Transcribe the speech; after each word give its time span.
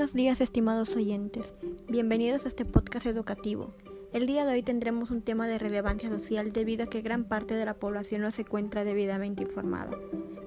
Buenos 0.00 0.14
días 0.14 0.40
estimados 0.40 0.96
oyentes, 0.96 1.52
bienvenidos 1.86 2.46
a 2.46 2.48
este 2.48 2.64
podcast 2.64 3.04
educativo. 3.04 3.74
El 4.14 4.26
día 4.26 4.46
de 4.46 4.54
hoy 4.54 4.62
tendremos 4.62 5.10
un 5.10 5.20
tema 5.20 5.46
de 5.46 5.58
relevancia 5.58 6.08
social 6.08 6.54
debido 6.54 6.84
a 6.84 6.86
que 6.86 7.02
gran 7.02 7.24
parte 7.24 7.52
de 7.52 7.66
la 7.66 7.74
población 7.74 8.22
no 8.22 8.30
se 8.30 8.40
encuentra 8.40 8.82
debidamente 8.82 9.42
informada. 9.42 9.90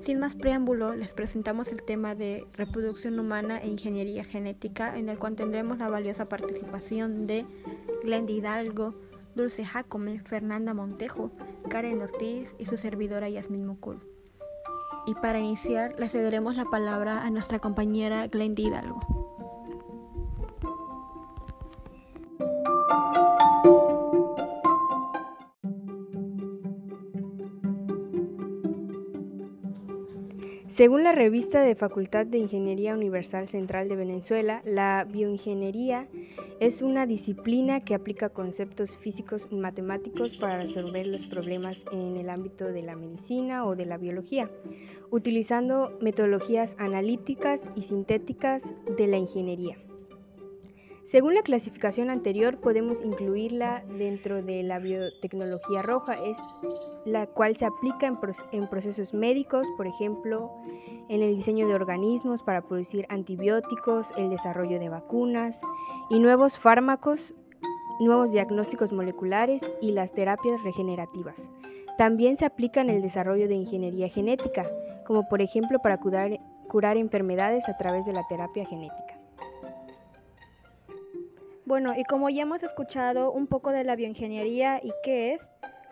Sin 0.01 0.17
más 0.17 0.33
preámbulo, 0.33 0.95
les 0.95 1.13
presentamos 1.13 1.71
el 1.71 1.83
tema 1.83 2.15
de 2.15 2.43
reproducción 2.53 3.19
humana 3.19 3.59
e 3.59 3.67
ingeniería 3.67 4.23
genética, 4.23 4.97
en 4.97 5.07
el 5.07 5.19
cual 5.19 5.35
tendremos 5.35 5.77
la 5.77 5.87
valiosa 5.87 6.27
participación 6.27 7.27
de 7.27 7.45
Glendy 8.01 8.37
Hidalgo, 8.37 8.95
Dulce 9.35 9.63
Jacome, 9.63 10.19
Fernanda 10.21 10.73
Montejo, 10.73 11.29
Karen 11.69 12.01
Ortiz 12.01 12.55
y 12.57 12.65
su 12.65 12.77
servidora 12.77 13.29
Yasmin 13.29 13.67
Mukul. 13.67 13.99
Y 15.05 15.13
para 15.13 15.39
iniciar, 15.39 15.93
le 15.99 16.09
cederemos 16.09 16.55
la 16.55 16.65
palabra 16.65 17.21
a 17.21 17.29
nuestra 17.29 17.59
compañera 17.59 18.25
Glendy 18.25 18.65
Hidalgo. 18.65 19.12
Según 30.75 31.03
la 31.03 31.11
revista 31.11 31.61
de 31.61 31.75
Facultad 31.75 32.25
de 32.25 32.39
Ingeniería 32.39 32.95
Universal 32.95 33.47
Central 33.47 33.89
de 33.89 33.95
Venezuela, 33.95 34.63
la 34.65 35.05
bioingeniería 35.07 36.07
es 36.59 36.81
una 36.81 37.05
disciplina 37.05 37.81
que 37.81 37.93
aplica 37.93 38.29
conceptos 38.29 38.97
físicos 38.97 39.45
y 39.51 39.55
matemáticos 39.55 40.35
para 40.37 40.63
resolver 40.63 41.05
los 41.05 41.23
problemas 41.27 41.77
en 41.91 42.17
el 42.17 42.27
ámbito 42.27 42.65
de 42.65 42.81
la 42.81 42.95
medicina 42.95 43.67
o 43.67 43.75
de 43.75 43.85
la 43.85 43.97
biología, 43.97 44.49
utilizando 45.11 45.95
metodologías 46.01 46.73
analíticas 46.79 47.59
y 47.75 47.83
sintéticas 47.83 48.63
de 48.97 49.05
la 49.05 49.17
ingeniería. 49.17 49.77
Según 51.11 51.35
la 51.35 51.43
clasificación 51.43 52.09
anterior, 52.09 52.57
podemos 52.57 52.97
incluirla 53.05 53.83
dentro 53.99 54.41
de 54.41 54.63
la 54.63 54.79
biotecnología 54.79 55.83
roja, 55.83 56.15
es 56.15 56.35
la 57.05 57.27
cual 57.27 57.57
se 57.57 57.65
aplica 57.65 58.07
en, 58.07 58.67
procesos 58.67 59.13
médicos, 59.13 59.67
por 59.75 59.87
ejemplo, 59.87 60.51
en 61.09 61.21
el 61.21 61.35
diseño 61.35 61.67
de 61.67 61.75
organismos 61.75 62.41
para 62.41 62.61
producir 62.61 63.05
antibióticos, 63.09 64.07
el 64.17 64.29
desarrollo 64.29 64.79
de 64.79 64.89
vacunas 64.89 65.55
y 66.09 66.19
nuevos 66.19 66.57
fármacos, 66.59 67.33
nuevos 67.99 68.31
diagnósticos 68.31 68.91
moleculares 68.91 69.61
y 69.81 69.91
las 69.91 70.11
terapias 70.13 70.63
regenerativas. 70.63 71.35
También 71.97 72.37
se 72.37 72.45
aplica 72.45 72.81
en 72.81 72.89
el 72.89 73.01
desarrollo 73.01 73.47
de 73.47 73.55
ingeniería 73.55 74.09
genética, 74.09 74.65
como 75.05 75.27
por 75.27 75.41
ejemplo 75.41 75.79
para 75.79 75.97
curar 75.97 76.97
enfermedades 76.97 77.67
a 77.67 77.77
través 77.77 78.05
de 78.05 78.13
la 78.13 78.25
terapia 78.27 78.65
genética. 78.65 79.13
Bueno, 81.65 81.93
y 81.97 82.03
como 82.03 82.29
ya 82.29 82.41
hemos 82.41 82.61
escuchado 82.61 83.31
un 83.31 83.47
poco 83.47 83.71
de 83.71 83.83
la 83.83 83.95
bioingeniería 83.95 84.81
y 84.83 84.91
qué 85.03 85.33
es, 85.33 85.41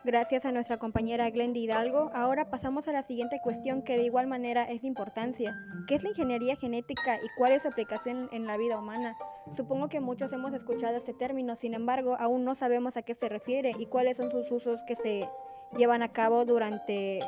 gracias 0.04 0.46
a 0.46 0.52
nuestra 0.52 0.78
compañera 0.78 1.30
Glendy 1.30 1.64
Hidalgo, 1.64 2.12
ahora 2.14 2.50
pasamos 2.50 2.88
a 2.88 2.92
la 2.92 3.04
siguiente 3.04 3.40
cuestión 3.44 3.84
que 3.84 3.98
de 3.98 4.06
igual 4.06 4.28
manera 4.28 4.64
es 4.66 4.82
de 4.82 4.88
importancia. 4.88 5.56
¿Qué 5.88 5.96
es 5.96 6.04
la 6.04 6.10
ingeniería 6.10 6.56
genética 6.56 7.18
y 7.18 7.28
cuál 7.38 7.54
es 7.54 7.62
su 7.62 7.68
aplicación 7.68 8.30
en 8.32 8.48
la 8.48 8.58
vida 8.58 8.80
humana? 8.80 9.16
Supongo 9.56 9.90
que 9.90 10.00
muchos 10.00 10.32
hemos 10.34 10.54
escuchado 10.54 10.98
este 10.98 11.14
término, 11.14 11.56
sin 11.58 11.74
embargo, 11.74 12.16
aún 12.20 12.44
no 12.46 12.56
sabemos 12.56 12.96
a 12.98 13.02
qué 13.02 13.16
se 13.16 13.30
refiere 13.30 13.74
y 13.78 13.86
cuáles 13.86 14.18
son 14.18 14.32
sus 14.32 14.52
usos 14.52 14.80
que 14.88 14.96
se 14.98 15.30
llevan 15.78 16.02
a 16.02 16.10
cabo 16.12 16.46
durante 16.46 17.20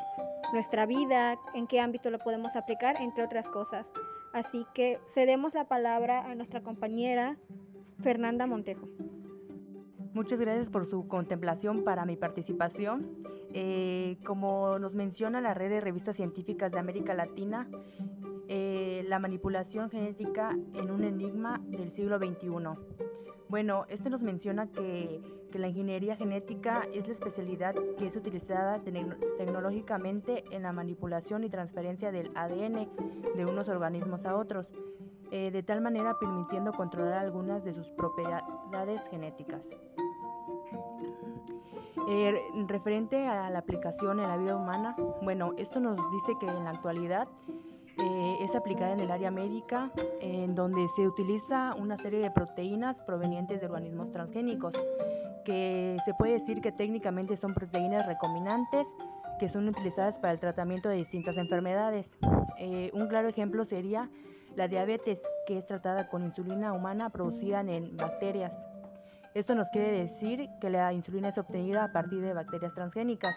nuestra 0.52 0.86
vida, 0.86 1.38
en 1.54 1.66
qué 1.66 1.80
ámbito 1.80 2.10
lo 2.10 2.18
podemos 2.18 2.54
aplicar, 2.56 3.00
entre 3.00 3.24
otras 3.24 3.46
cosas. 3.48 3.86
Así 4.32 4.66
que 4.74 4.98
cedemos 5.14 5.54
la 5.54 5.64
palabra 5.64 6.28
a 6.28 6.34
nuestra 6.34 6.60
compañera 6.60 7.36
Fernanda 8.02 8.46
Montejo. 8.46 8.88
Muchas 10.14 10.38
gracias 10.38 10.70
por 10.70 10.88
su 10.88 11.08
contemplación 11.08 11.82
para 11.82 12.04
mi 12.04 12.14
participación. 12.14 13.24
Eh, 13.52 14.16
como 14.24 14.78
nos 14.78 14.94
menciona 14.94 15.40
la 15.40 15.54
red 15.54 15.70
de 15.70 15.80
revistas 15.80 16.14
científicas 16.14 16.70
de 16.70 16.78
América 16.78 17.14
Latina, 17.14 17.68
eh, 18.46 19.04
la 19.08 19.18
manipulación 19.18 19.90
genética 19.90 20.56
en 20.74 20.92
un 20.92 21.02
enigma 21.02 21.60
del 21.66 21.92
siglo 21.96 22.18
XXI. 22.18 22.48
Bueno, 23.48 23.86
este 23.88 24.08
nos 24.08 24.22
menciona 24.22 24.68
que, 24.68 25.20
la 25.54 25.68
ingeniería 25.68 26.16
genética 26.16 26.82
es 26.92 27.06
la 27.06 27.14
especialidad 27.14 27.76
que 27.96 28.08
es 28.08 28.16
utilizada 28.16 28.80
tecnológicamente 29.38 30.42
en 30.50 30.64
la 30.64 30.72
manipulación 30.72 31.44
y 31.44 31.48
transferencia 31.48 32.10
del 32.10 32.32
ADN 32.34 32.88
de 33.36 33.46
unos 33.46 33.68
organismos 33.68 34.24
a 34.26 34.34
otros 34.34 34.66
eh, 35.30 35.52
de 35.52 35.62
tal 35.62 35.80
manera 35.80 36.18
permitiendo 36.18 36.72
controlar 36.72 37.18
algunas 37.18 37.64
de 37.64 37.72
sus 37.72 37.86
propiedades 37.90 39.00
genéticas. 39.10 39.62
Eh, 42.06 42.34
referente 42.68 43.26
a 43.26 43.48
la 43.50 43.58
aplicación 43.58 44.20
en 44.20 44.28
la 44.28 44.36
vida 44.36 44.56
humana, 44.56 44.94
bueno, 45.22 45.52
esto 45.56 45.80
nos 45.80 45.96
dice 45.96 46.38
que 46.38 46.46
en 46.46 46.64
la 46.64 46.70
actualidad 46.70 47.26
eh, 47.98 48.36
es 48.42 48.54
aplicada 48.54 48.92
en 48.92 49.00
el 49.00 49.10
área 49.10 49.30
médica, 49.30 49.90
en 50.20 50.54
donde 50.54 50.86
se 50.96 51.06
utiliza 51.06 51.74
una 51.74 51.96
serie 51.96 52.20
de 52.20 52.30
proteínas 52.30 52.96
provenientes 53.06 53.60
de 53.60 53.66
organismos 53.66 54.12
transgénicos, 54.12 54.74
que 55.46 55.96
se 56.04 56.14
puede 56.14 56.40
decir 56.40 56.60
que 56.60 56.72
técnicamente 56.72 57.36
son 57.38 57.54
proteínas 57.54 58.06
recombinantes 58.06 58.86
que 59.40 59.48
son 59.48 59.68
utilizadas 59.68 60.14
para 60.18 60.32
el 60.32 60.38
tratamiento 60.38 60.88
de 60.88 60.96
distintas 60.96 61.36
enfermedades. 61.36 62.06
un 62.92 63.08
claro 63.08 63.28
ejemplo 63.28 63.64
sería 63.64 64.08
la 64.56 64.68
diabetes, 64.68 65.18
que 65.46 65.58
es 65.58 65.66
tratada 65.66 66.08
con 66.08 66.22
insulina 66.24 66.72
humana 66.72 67.10
producida 67.10 67.60
en 67.60 67.96
bacterias. 67.96 68.52
Esto 69.34 69.56
nos 69.56 69.68
quiere 69.70 70.04
decir 70.04 70.48
que 70.60 70.70
la 70.70 70.92
insulina 70.92 71.30
es 71.30 71.38
obtenida 71.38 71.82
a 71.82 71.92
partir 71.92 72.20
de 72.20 72.32
bacterias 72.32 72.72
transgénicas, 72.72 73.34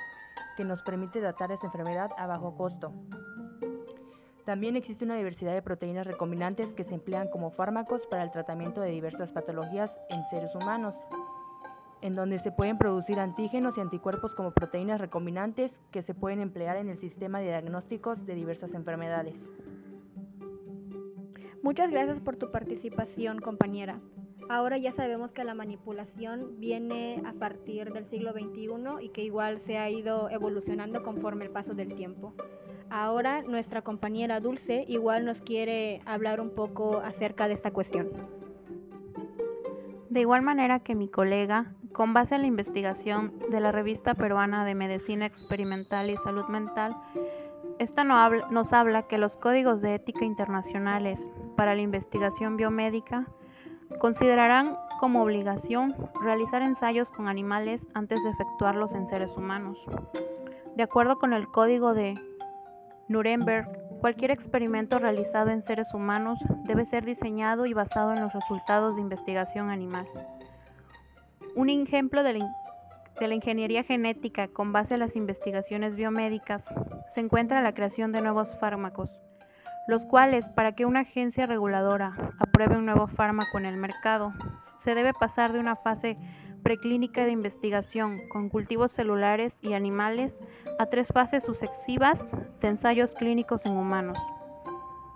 que 0.56 0.64
nos 0.64 0.80
permite 0.84 1.20
tratar 1.20 1.52
esta 1.52 1.66
enfermedad 1.66 2.12
a 2.18 2.28
bajo 2.28 2.56
costo. 2.56 2.94
También 4.46 4.76
existe 4.76 5.06
una 5.06 5.18
diversidad 5.18 5.56
de 5.56 5.64
proteínas 5.64 6.06
recombinantes 6.06 6.72
que 6.74 6.84
se 6.84 6.94
emplean 6.94 7.30
como 7.30 7.50
fármacos 7.50 8.06
para 8.12 8.24
el 8.24 8.32
tratamiento 8.32 8.80
de 8.80 8.92
diversas 8.92 9.30
patologías 9.32 9.92
en 10.10 10.24
seres 10.30 10.54
humanos, 10.54 10.94
en 12.02 12.16
donde 12.16 12.40
se 12.40 12.52
pueden 12.52 12.78
producir 12.78 13.20
antígenos 13.20 13.76
y 13.76 13.82
anticuerpos 13.82 14.36
como 14.36 14.52
proteínas 14.52 15.02
recombinantes 15.02 15.72
que 15.92 16.04
se 16.04 16.14
pueden 16.14 16.42
emplear 16.42 16.78
en 16.78 16.90
el 16.90 17.00
sistema 17.00 17.40
de 17.40 17.48
diagnósticos 17.48 18.24
de 18.28 18.36
diversas 18.36 18.72
enfermedades. 18.76 19.34
Muchas 21.64 21.90
gracias 21.90 22.20
por 22.20 22.38
tu 22.38 22.52
participación, 22.52 23.40
compañera. 23.40 24.00
Ahora 24.50 24.78
ya 24.78 24.94
sabemos 24.94 25.32
que 25.32 25.44
la 25.44 25.54
manipulación 25.54 26.60
viene 26.60 27.22
a 27.26 27.34
partir 27.34 27.92
del 27.92 28.10
siglo 28.10 28.32
XXI 28.32 29.04
y 29.06 29.10
que 29.10 29.24
igual 29.24 29.62
se 29.66 29.78
ha 29.78 29.90
ido 29.90 30.30
evolucionando 30.30 31.04
conforme 31.04 31.46
el 31.46 31.52
paso 31.52 31.74
del 31.74 31.96
tiempo. 31.96 32.34
Ahora 32.90 33.42
nuestra 33.42 33.82
compañera 33.82 34.40
Dulce 34.40 34.86
igual 34.88 35.26
nos 35.26 35.38
quiere 35.40 36.02
hablar 36.06 36.40
un 36.40 36.52
poco 36.52 37.00
acerca 37.00 37.48
de 37.48 37.56
esta 37.56 37.72
cuestión. 37.72 38.10
De 40.10 40.22
igual 40.22 40.42
manera 40.42 40.80
que 40.80 40.96
mi 40.96 41.10
colega, 41.10 41.74
con 41.92 42.14
base 42.14 42.36
en 42.36 42.42
la 42.42 42.48
investigación 42.48 43.34
de 43.50 43.60
la 43.60 43.74
revista 43.74 44.14
peruana 44.14 44.64
de 44.64 44.76
Medicina 44.76 45.26
Experimental 45.26 46.10
y 46.10 46.16
Salud 46.18 46.46
Mental, 46.46 46.96
esta 47.80 48.04
nos 48.06 48.74
habla 48.74 49.08
que 49.08 49.18
los 49.18 49.36
códigos 49.38 49.82
de 49.82 49.96
ética 49.96 50.24
internacionales 50.24 51.20
para 51.58 51.76
la 51.76 51.82
investigación 51.82 52.56
biomédica 52.56 53.28
considerarán 54.00 54.76
como 55.00 55.24
obligación 55.24 55.96
realizar 56.22 56.62
ensayos 56.62 57.08
con 57.10 57.28
animales 57.28 57.82
antes 57.94 58.24
de 58.24 58.30
efectuarlos 58.30 58.92
en 58.94 59.10
seres 59.10 59.30
humanos. 59.36 59.78
De 60.76 60.84
acuerdo 60.84 61.18
con 61.18 61.34
el 61.34 61.48
código 61.48 61.94
de 61.94 62.16
Nuremberg, 63.08 63.68
cualquier 64.00 64.32
experimento 64.32 65.00
realizado 65.00 65.50
en 65.50 65.64
seres 65.64 65.88
humanos 65.94 66.40
debe 66.66 66.86
ser 66.86 67.06
diseñado 67.06 67.66
y 67.66 67.74
basado 67.74 68.14
en 68.14 68.22
los 68.22 68.34
resultados 68.34 68.96
de 68.96 69.02
investigación 69.02 69.70
animal. 69.70 70.08
Un 71.56 71.70
ejemplo 71.70 72.22
de 72.24 72.34
la 73.28 73.34
ingeniería 73.34 73.84
genética 73.84 74.48
con 74.48 74.72
base 74.72 74.94
a 74.94 74.98
las 74.98 75.16
investigaciones 75.16 75.96
biomédicas 75.96 76.64
se 77.16 77.22
encuentra 77.22 77.62
la 77.62 77.74
creación 77.74 78.12
de 78.12 78.22
nuevos 78.22 78.48
fármacos, 78.60 79.10
los 79.88 80.04
cuales 80.04 80.46
para 80.50 80.74
que 80.74 80.86
una 80.86 81.02
agencia 81.02 81.46
reguladora 81.46 82.14
apruebe 82.40 82.78
un 82.78 82.86
nuevo 82.86 83.08
fármaco 83.08 83.58
en 83.58 83.66
el 83.66 83.78
mercado, 83.78 84.34
se 84.84 84.96
debe 84.96 85.14
pasar 85.14 85.54
de 85.54 85.60
una 85.60 85.76
fase 85.76 86.18
preclínica 86.64 87.24
de 87.24 87.32
investigación 87.32 88.28
con 88.30 88.50
cultivos 88.50 88.92
celulares 88.92 89.54
y 89.62 89.74
animales 89.74 90.34
a 90.80 90.88
tres 90.88 91.08
fases 91.14 91.44
sucesivas 91.44 92.20
de 92.62 92.68
ensayos 92.68 93.14
clínicos 93.14 93.66
en 93.66 93.74
humanos. 93.74 94.18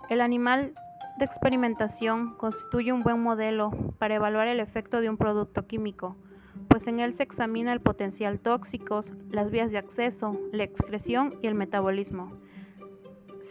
El 0.08 0.20
animal 0.20 0.72
de 1.18 1.24
experimentación 1.26 2.34
constituye 2.36 2.92
un 2.92 3.02
buen 3.02 3.22
modelo 3.22 3.70
para 3.98 4.14
evaluar 4.14 4.48
el 4.48 4.60
efecto 4.60 5.00
de 5.00 5.10
un 5.10 5.16
producto 5.16 5.66
químico, 5.66 6.16
pues 6.68 6.86
en 6.86 7.00
él 7.00 7.14
se 7.14 7.22
examina 7.22 7.72
el 7.72 7.80
potencial 7.80 8.40
tóxico, 8.40 9.04
las 9.30 9.50
vías 9.50 9.70
de 9.70 9.78
acceso, 9.78 10.38
la 10.52 10.64
excreción 10.64 11.34
y 11.42 11.46
el 11.46 11.54
metabolismo. 11.54 12.32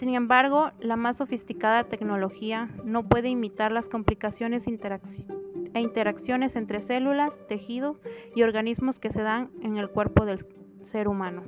Sin 0.01 0.15
embargo, 0.15 0.71
la 0.79 0.95
más 0.95 1.17
sofisticada 1.17 1.83
tecnología 1.83 2.69
no 2.83 3.07
puede 3.07 3.29
imitar 3.29 3.71
las 3.71 3.85
complicaciones 3.85 4.63
e 4.65 5.79
interacciones 5.79 6.55
entre 6.55 6.87
células, 6.87 7.31
tejido 7.47 7.97
y 8.35 8.41
organismos 8.41 8.97
que 8.97 9.11
se 9.11 9.21
dan 9.21 9.51
en 9.61 9.77
el 9.77 9.89
cuerpo 9.89 10.25
del 10.25 10.43
ser 10.91 11.07
humano. 11.07 11.43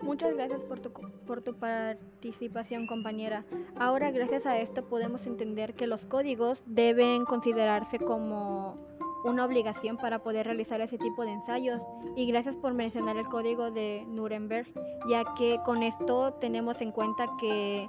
Muchas 0.00 0.36
gracias 0.36 0.60
por 0.62 0.78
tu, 0.78 0.92
por 1.26 1.42
tu 1.42 1.54
participación, 1.56 2.86
compañera. 2.86 3.44
Ahora, 3.76 4.12
gracias 4.12 4.46
a 4.46 4.56
esto, 4.56 4.84
podemos 4.84 5.26
entender 5.26 5.74
que 5.74 5.88
los 5.88 6.04
códigos 6.04 6.62
deben 6.64 7.24
considerarse 7.24 7.98
como 7.98 8.78
una 9.24 9.44
obligación 9.44 9.96
para 9.96 10.20
poder 10.20 10.46
realizar 10.46 10.80
ese 10.80 10.98
tipo 10.98 11.24
de 11.24 11.32
ensayos. 11.32 11.82
Y 12.16 12.26
gracias 12.26 12.54
por 12.56 12.74
mencionar 12.74 13.16
el 13.16 13.26
código 13.26 13.70
de 13.70 14.04
Nuremberg, 14.06 14.66
ya 15.08 15.24
que 15.36 15.58
con 15.64 15.82
esto 15.82 16.34
tenemos 16.34 16.80
en 16.80 16.92
cuenta 16.92 17.26
que 17.40 17.88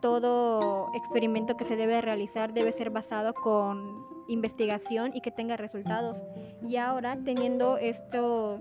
todo 0.00 0.90
experimento 0.94 1.56
que 1.56 1.64
se 1.64 1.76
debe 1.76 2.00
realizar 2.00 2.52
debe 2.52 2.72
ser 2.74 2.90
basado 2.90 3.34
con 3.34 4.06
investigación 4.28 5.12
y 5.14 5.20
que 5.20 5.30
tenga 5.30 5.56
resultados. 5.56 6.16
Y 6.68 6.76
ahora, 6.76 7.16
teniendo 7.24 7.78
esto 7.78 8.58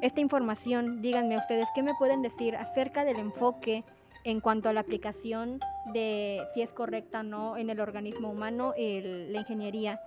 esta 0.00 0.20
información, 0.20 1.00
díganme 1.00 1.36
ustedes, 1.36 1.66
¿qué 1.74 1.82
me 1.82 1.94
pueden 1.94 2.22
decir 2.22 2.56
acerca 2.56 3.04
del 3.04 3.18
enfoque 3.18 3.84
en 4.24 4.40
cuanto 4.40 4.68
a 4.68 4.72
la 4.72 4.80
aplicación 4.80 5.60
de 5.92 6.42
si 6.54 6.62
es 6.62 6.70
correcta 6.70 7.20
o 7.20 7.22
no 7.22 7.56
en 7.56 7.70
el 7.70 7.80
organismo 7.80 8.30
humano 8.30 8.74
la 8.76 9.38
ingeniería? 9.38 10.00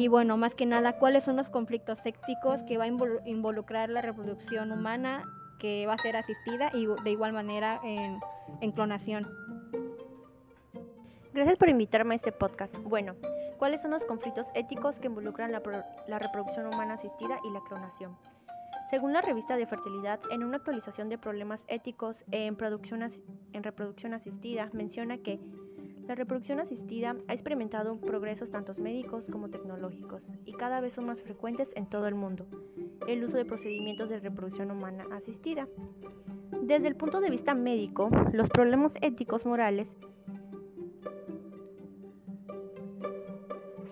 Y 0.00 0.08
bueno, 0.08 0.38
más 0.38 0.54
que 0.54 0.64
nada, 0.64 0.94
¿cuáles 0.94 1.24
son 1.24 1.36
los 1.36 1.50
conflictos 1.50 1.98
éticos 2.06 2.62
que 2.62 2.78
va 2.78 2.84
a 2.84 2.86
involucrar 3.26 3.90
la 3.90 4.00
reproducción 4.00 4.72
humana 4.72 5.24
que 5.58 5.84
va 5.86 5.92
a 5.92 5.98
ser 5.98 6.16
asistida 6.16 6.70
y 6.72 6.86
de 7.04 7.10
igual 7.10 7.34
manera 7.34 7.78
en, 7.84 8.72
clonación? 8.72 9.28
Gracias 11.34 11.58
por 11.58 11.68
invitarme 11.68 12.14
a 12.14 12.16
este 12.16 12.32
podcast. 12.32 12.74
Bueno, 12.78 13.14
¿cuáles 13.58 13.82
son 13.82 13.90
los 13.90 14.02
conflictos 14.04 14.46
éticos 14.54 14.96
que 15.02 15.08
involucran 15.08 15.52
la 15.52 16.18
reproducción 16.18 16.68
humana 16.68 16.94
asistida 16.94 17.38
y 17.44 17.50
la 17.52 17.60
clonación? 17.68 18.16
Según 18.88 19.12
la 19.12 19.20
revista 19.20 19.58
de 19.58 19.66
fertilidad, 19.66 20.18
en 20.32 20.42
una 20.44 20.56
actualización 20.56 21.10
de 21.10 21.18
problemas 21.18 21.60
éticos 21.68 22.16
en, 22.32 22.56
en 23.52 23.62
reproducción 23.62 24.14
asistida, 24.14 24.70
menciona 24.72 25.18
que 25.18 25.38
la 26.10 26.16
reproducción 26.16 26.58
asistida 26.58 27.14
ha 27.28 27.34
experimentado 27.34 27.96
progresos 28.00 28.50
tanto 28.50 28.74
médicos 28.74 29.22
como 29.30 29.48
tecnológicos 29.48 30.20
y 30.44 30.52
cada 30.54 30.80
vez 30.80 30.92
son 30.94 31.06
más 31.06 31.20
frecuentes 31.20 31.68
en 31.76 31.86
todo 31.86 32.08
el 32.08 32.16
mundo. 32.16 32.46
El 33.06 33.22
uso 33.22 33.36
de 33.36 33.44
procedimientos 33.44 34.08
de 34.08 34.18
reproducción 34.18 34.72
humana 34.72 35.04
asistida. 35.12 35.68
Desde 36.62 36.88
el 36.88 36.96
punto 36.96 37.20
de 37.20 37.30
vista 37.30 37.54
médico, 37.54 38.10
los 38.32 38.48
problemas 38.48 38.90
éticos 39.02 39.46
morales 39.46 39.86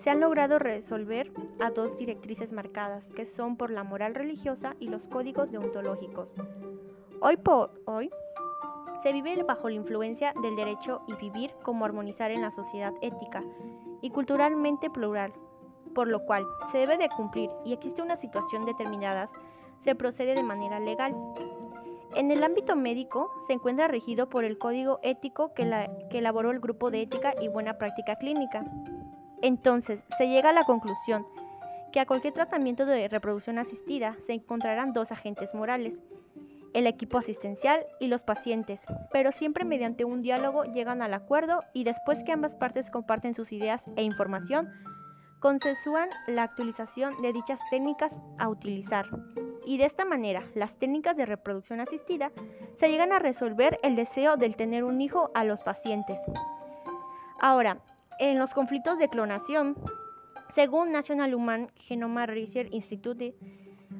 Se 0.03 0.09
han 0.09 0.19
logrado 0.19 0.59
resolver 0.59 1.31
a 1.61 1.71
dos 1.71 1.97
directrices 1.97 2.51
marcadas, 2.51 3.03
que 3.15 3.27
son 3.37 3.55
por 3.55 3.69
la 3.71 3.83
moral 3.83 4.13
religiosa 4.13 4.75
y 4.81 4.89
los 4.89 5.07
códigos 5.07 5.51
deontológicos. 5.51 6.27
Hoy 7.21 7.37
por 7.37 7.71
hoy, 7.85 8.09
se 9.03 9.13
vive 9.13 9.41
bajo 9.43 9.69
la 9.69 9.75
influencia 9.75 10.33
del 10.41 10.55
derecho 10.55 11.01
y 11.07 11.13
vivir 11.15 11.51
como 11.63 11.85
armonizar 11.85 12.31
en 12.31 12.41
la 12.41 12.51
sociedad 12.51 12.93
ética 13.01 13.43
y 14.01 14.09
culturalmente 14.09 14.89
plural, 14.89 15.33
por 15.95 16.07
lo 16.07 16.25
cual 16.25 16.45
se 16.71 16.79
debe 16.79 16.97
de 16.97 17.09
cumplir 17.09 17.49
y 17.65 17.73
existe 17.73 18.01
una 18.01 18.17
situación 18.17 18.65
determinada, 18.65 19.29
se 19.83 19.95
procede 19.95 20.35
de 20.35 20.43
manera 20.43 20.79
legal. 20.79 21.15
En 22.15 22.31
el 22.31 22.43
ámbito 22.43 22.75
médico 22.75 23.31
se 23.47 23.53
encuentra 23.53 23.87
regido 23.87 24.29
por 24.29 24.43
el 24.43 24.57
código 24.57 24.99
ético 25.03 25.53
que, 25.53 25.63
que 26.09 26.17
elaboró 26.17 26.51
el 26.51 26.59
Grupo 26.59 26.89
de 26.89 27.03
Ética 27.03 27.33
y 27.39 27.47
Buena 27.47 27.77
Práctica 27.77 28.15
Clínica. 28.15 28.65
Entonces, 29.41 29.99
se 30.17 30.27
llega 30.27 30.49
a 30.49 30.53
la 30.53 30.63
conclusión 30.63 31.25
que 31.91 31.99
a 31.99 32.05
cualquier 32.05 32.33
tratamiento 32.33 32.85
de 32.85 33.07
reproducción 33.07 33.57
asistida 33.59 34.15
se 34.25 34.33
encontrarán 34.33 34.93
dos 34.93 35.11
agentes 35.11 35.53
morales, 35.53 35.93
el 36.73 36.87
equipo 36.87 37.17
asistencial 37.17 37.85
y 37.99 38.07
los 38.07 38.21
pacientes, 38.21 38.79
pero 39.11 39.31
siempre 39.33 39.65
mediante 39.65 40.05
un 40.05 40.21
diálogo 40.21 40.63
llegan 40.63 41.01
al 41.01 41.13
acuerdo 41.13 41.63
y 41.73 41.83
después 41.83 42.19
que 42.25 42.31
ambas 42.31 42.53
partes 42.55 42.89
comparten 42.91 43.35
sus 43.35 43.51
ideas 43.51 43.81
e 43.95 44.03
información, 44.03 44.69
consensúan 45.39 46.09
la 46.27 46.43
actualización 46.43 47.21
de 47.21 47.33
dichas 47.33 47.59
técnicas 47.69 48.11
a 48.37 48.49
utilizar. 48.49 49.05
Y 49.65 49.77
de 49.77 49.85
esta 49.85 50.05
manera, 50.05 50.43
las 50.55 50.73
técnicas 50.79 51.15
de 51.15 51.25
reproducción 51.25 51.79
asistida 51.79 52.31
se 52.79 52.89
llegan 52.89 53.11
a 53.11 53.19
resolver 53.19 53.79
el 53.83 53.95
deseo 53.95 54.37
del 54.37 54.55
tener 54.55 54.83
un 54.83 55.01
hijo 55.01 55.31
a 55.33 55.43
los 55.43 55.59
pacientes. 55.61 56.17
Ahora, 57.39 57.77
en 58.19 58.37
los 58.37 58.51
conflictos 58.51 58.99
de 58.99 59.09
clonación. 59.09 59.75
Según 60.53 60.91
National 60.91 61.33
Human 61.33 61.71
Genome 61.75 62.25
Research 62.25 62.73
Institute, 62.73 63.33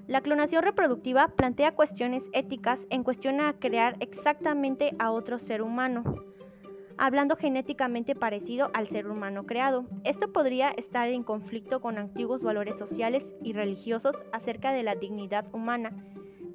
la 0.10 0.22
clonación 0.22 0.64
reproductiva 0.64 1.28
plantea 1.28 1.74
cuestiones 1.74 2.24
éticas 2.34 2.80
en 2.90 3.04
cuestión 3.04 3.40
a 3.40 3.54
crear 3.54 3.96
exactamente 4.00 4.90
a 4.98 5.12
otro 5.12 5.38
ser 5.38 5.62
humano, 5.62 6.04
hablando 6.98 7.36
genéticamente 7.36 8.16
parecido 8.16 8.72
al 8.74 8.90
ser 8.90 9.08
humano 9.08 9.46
creado. 9.46 9.86
Esto 10.04 10.34
podría 10.34 10.72
estar 10.72 11.10
en 11.10 11.22
conflicto 11.22 11.80
con 11.80 12.00
antiguos 12.00 12.42
valores 12.42 12.76
sociales 12.80 13.24
y 13.44 13.54
religiosos 13.54 14.16
acerca 14.32 14.72
de 14.72 14.82
la 14.82 14.96
dignidad 14.96 15.46
humana, 15.54 15.92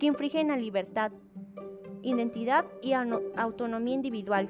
que 0.01 0.07
infringen 0.07 0.49
la 0.49 0.57
libertad, 0.57 1.13
identidad 2.03 2.65
y 2.83 2.93
autonomía 2.93 3.95
individual. 3.95 4.49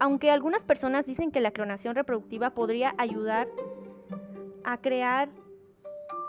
Aunque 0.00 0.30
algunas 0.30 0.62
personas 0.64 1.06
dicen 1.06 1.30
que 1.30 1.40
la 1.40 1.50
clonación 1.50 1.94
reproductiva 1.94 2.50
podría 2.50 2.94
ayudar 2.98 3.48
a 4.64 4.76
crear 4.76 5.30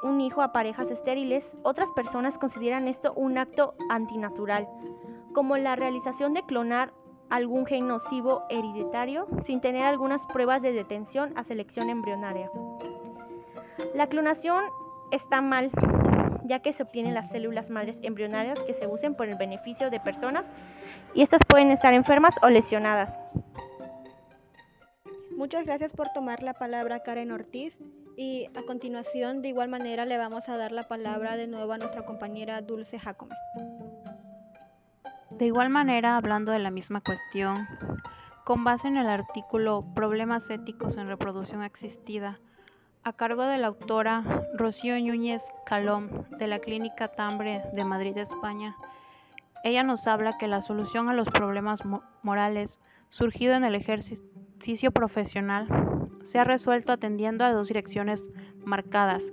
un 0.02 0.22
hijo 0.22 0.42
a 0.42 0.52
parejas 0.52 0.90
estériles, 0.90 1.44
otras 1.64 1.90
personas 1.96 2.38
consideran 2.38 2.88
esto 2.88 3.14
un 3.14 3.38
acto 3.38 3.74
antinatural, 3.90 4.68
como 5.34 5.58
la 5.58 5.76
realización 5.76 6.34
de 6.34 6.44
clonar 6.44 6.92
algún 7.30 7.66
gen 7.66 7.88
nocivo 7.88 8.44
hereditario 8.50 9.28
sin 9.46 9.62
tener 9.62 9.84
algunas 9.84 10.22
pruebas 10.34 10.62
de 10.62 10.74
detención 10.74 11.38
a 11.38 11.44
selección 11.44 11.90
embrionaria. 11.90 12.50
La 13.94 14.08
clonación 14.08 14.64
está 15.12 15.42
mal, 15.42 15.70
ya 16.46 16.60
que 16.60 16.74
se 16.74 16.84
obtienen 16.84 17.14
las 17.14 17.30
células 17.32 17.70
madres 17.70 17.98
embrionarias 18.02 18.60
que 18.62 18.74
se 18.74 18.88
usen 18.88 19.16
por 19.16 19.28
el 19.28 19.38
beneficio 19.38 19.90
de 19.90 20.00
personas 20.00 20.46
y 21.14 21.22
estas 21.22 21.42
pueden 21.48 21.72
estar 21.72 21.94
enfermas 21.94 22.36
o 22.42 22.50
lesionadas. 22.50 23.16
Muchas 25.36 25.66
gracias 25.66 25.92
por 25.94 26.10
tomar 26.10 26.44
la 26.44 26.54
palabra 26.54 27.00
Karen 27.00 27.32
Ortiz 27.32 27.74
y 28.20 28.50
a 28.54 28.64
continuación 28.64 29.42
de 29.42 29.48
igual 29.48 29.70
manera 29.70 30.04
le 30.04 30.18
vamos 30.18 30.44
a 30.50 30.58
dar 30.58 30.74
la 30.74 30.90
palabra 30.90 31.38
de 31.38 31.48
nuevo 31.48 31.72
a 31.72 31.78
nuestra 31.78 32.04
compañera 32.04 32.62
Dulce 32.62 33.00
Jacome. 33.00 33.34
De 35.32 35.46
igual 35.46 35.70
manera, 35.70 36.18
hablando 36.18 36.52
de 36.52 36.60
la 36.60 36.70
misma 36.70 37.00
cuestión, 37.00 37.66
con 38.44 38.66
base 38.66 38.90
en 38.90 38.98
el 38.98 39.08
artículo 39.08 39.86
Problemas 39.96 40.50
éticos 40.50 40.98
en 40.98 41.08
reproducción 41.08 41.64
existida, 41.64 42.42
a 43.06 43.14
cargo 43.14 43.44
de 43.44 43.58
la 43.58 43.68
autora 43.68 44.44
Rocío 44.54 45.00
Núñez 45.00 45.42
Calom 45.66 46.10
de 46.40 46.48
la 46.48 46.60
Clínica 46.60 47.08
Tambre 47.08 47.62
de 47.72 47.86
Madrid, 47.86 48.18
España, 48.18 48.76
ella 49.64 49.84
nos 49.84 50.08
habla 50.08 50.38
que 50.38 50.50
la 50.50 50.62
solución 50.62 51.08
a 51.08 51.14
los 51.14 51.30
problemas 51.30 51.80
morales 52.22 52.78
surgido 53.08 53.54
en 53.54 53.64
el 53.64 53.76
ejército 53.76 54.92
profesional 54.92 55.99
se 56.30 56.38
ha 56.38 56.44
resuelto 56.44 56.92
atendiendo 56.92 57.44
a 57.44 57.52
dos 57.52 57.68
direcciones 57.68 58.30
marcadas, 58.64 59.24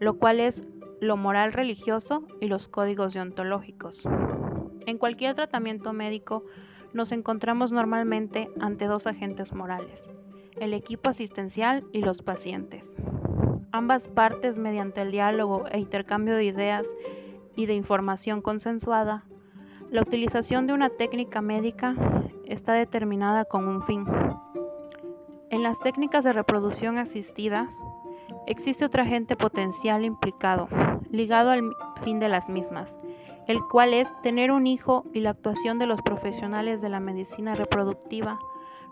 lo 0.00 0.14
cual 0.14 0.40
es 0.40 0.62
lo 1.00 1.16
moral 1.16 1.52
religioso 1.52 2.24
y 2.40 2.48
los 2.48 2.66
códigos 2.66 3.14
deontológicos. 3.14 4.02
En 4.84 4.98
cualquier 4.98 5.36
tratamiento 5.36 5.92
médico 5.92 6.44
nos 6.92 7.12
encontramos 7.12 7.70
normalmente 7.70 8.50
ante 8.58 8.86
dos 8.86 9.06
agentes 9.06 9.52
morales, 9.52 10.02
el 10.58 10.74
equipo 10.74 11.10
asistencial 11.10 11.84
y 11.92 12.00
los 12.00 12.20
pacientes. 12.20 12.84
Ambas 13.70 14.02
partes, 14.08 14.58
mediante 14.58 15.02
el 15.02 15.12
diálogo 15.12 15.66
e 15.70 15.78
intercambio 15.78 16.34
de 16.34 16.44
ideas 16.44 16.88
y 17.54 17.66
de 17.66 17.74
información 17.74 18.42
consensuada, 18.42 19.24
la 19.92 20.02
utilización 20.02 20.66
de 20.66 20.72
una 20.72 20.90
técnica 20.90 21.40
médica 21.40 21.94
está 22.44 22.72
determinada 22.72 23.44
con 23.44 23.68
un 23.68 23.84
fin, 23.84 24.04
en 25.50 25.62
las 25.64 25.78
técnicas 25.80 26.24
de 26.24 26.32
reproducción 26.32 26.98
asistidas, 26.98 27.68
existe 28.46 28.84
otro 28.84 29.02
agente 29.02 29.36
potencial 29.36 30.04
implicado, 30.04 30.68
ligado 31.10 31.50
al 31.50 31.62
fin 32.04 32.20
de 32.20 32.28
las 32.28 32.48
mismas, 32.48 32.94
el 33.46 33.60
cual 33.70 33.92
es 33.92 34.08
tener 34.22 34.52
un 34.52 34.66
hijo 34.66 35.04
y 35.12 35.20
la 35.20 35.30
actuación 35.30 35.78
de 35.78 35.86
los 35.86 36.00
profesionales 36.02 36.80
de 36.80 36.88
la 36.88 37.00
medicina 37.00 37.54
reproductiva, 37.56 38.38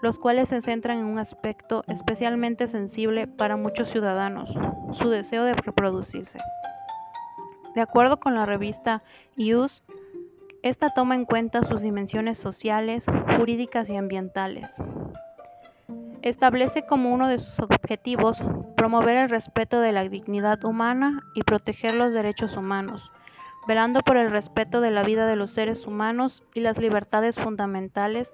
los 0.02 0.18
cuales 0.18 0.48
se 0.48 0.60
centran 0.62 0.98
en 0.98 1.06
un 1.06 1.18
aspecto 1.18 1.84
especialmente 1.86 2.66
sensible 2.66 3.26
para 3.26 3.56
muchos 3.56 3.88
ciudadanos, 3.90 4.48
su 4.94 5.10
deseo 5.10 5.44
de 5.44 5.54
reproducirse. 5.54 6.38
De 7.74 7.80
acuerdo 7.80 8.18
con 8.18 8.34
la 8.34 8.46
revista 8.46 9.02
Use, 9.36 9.82
Esta 10.62 10.90
toma 10.90 11.14
en 11.14 11.24
cuenta 11.24 11.62
sus 11.62 11.80
dimensiones 11.82 12.36
sociales, 12.36 13.04
jurídicas 13.36 13.88
y 13.88 13.96
ambientales. 13.96 14.68
Establece 16.22 16.84
como 16.84 17.12
uno 17.12 17.28
de 17.28 17.38
sus 17.38 17.60
objetivos 17.60 18.38
promover 18.76 19.16
el 19.16 19.30
respeto 19.30 19.80
de 19.80 19.92
la 19.92 20.02
dignidad 20.08 20.64
humana 20.64 21.22
y 21.34 21.42
proteger 21.42 21.94
los 21.94 22.12
derechos 22.12 22.56
humanos, 22.56 23.10
velando 23.68 24.00
por 24.00 24.16
el 24.16 24.30
respeto 24.30 24.80
de 24.80 24.90
la 24.90 25.04
vida 25.04 25.26
de 25.26 25.36
los 25.36 25.52
seres 25.52 25.86
humanos 25.86 26.42
y 26.54 26.60
las 26.60 26.78
libertades 26.78 27.36
fundamentales, 27.36 28.28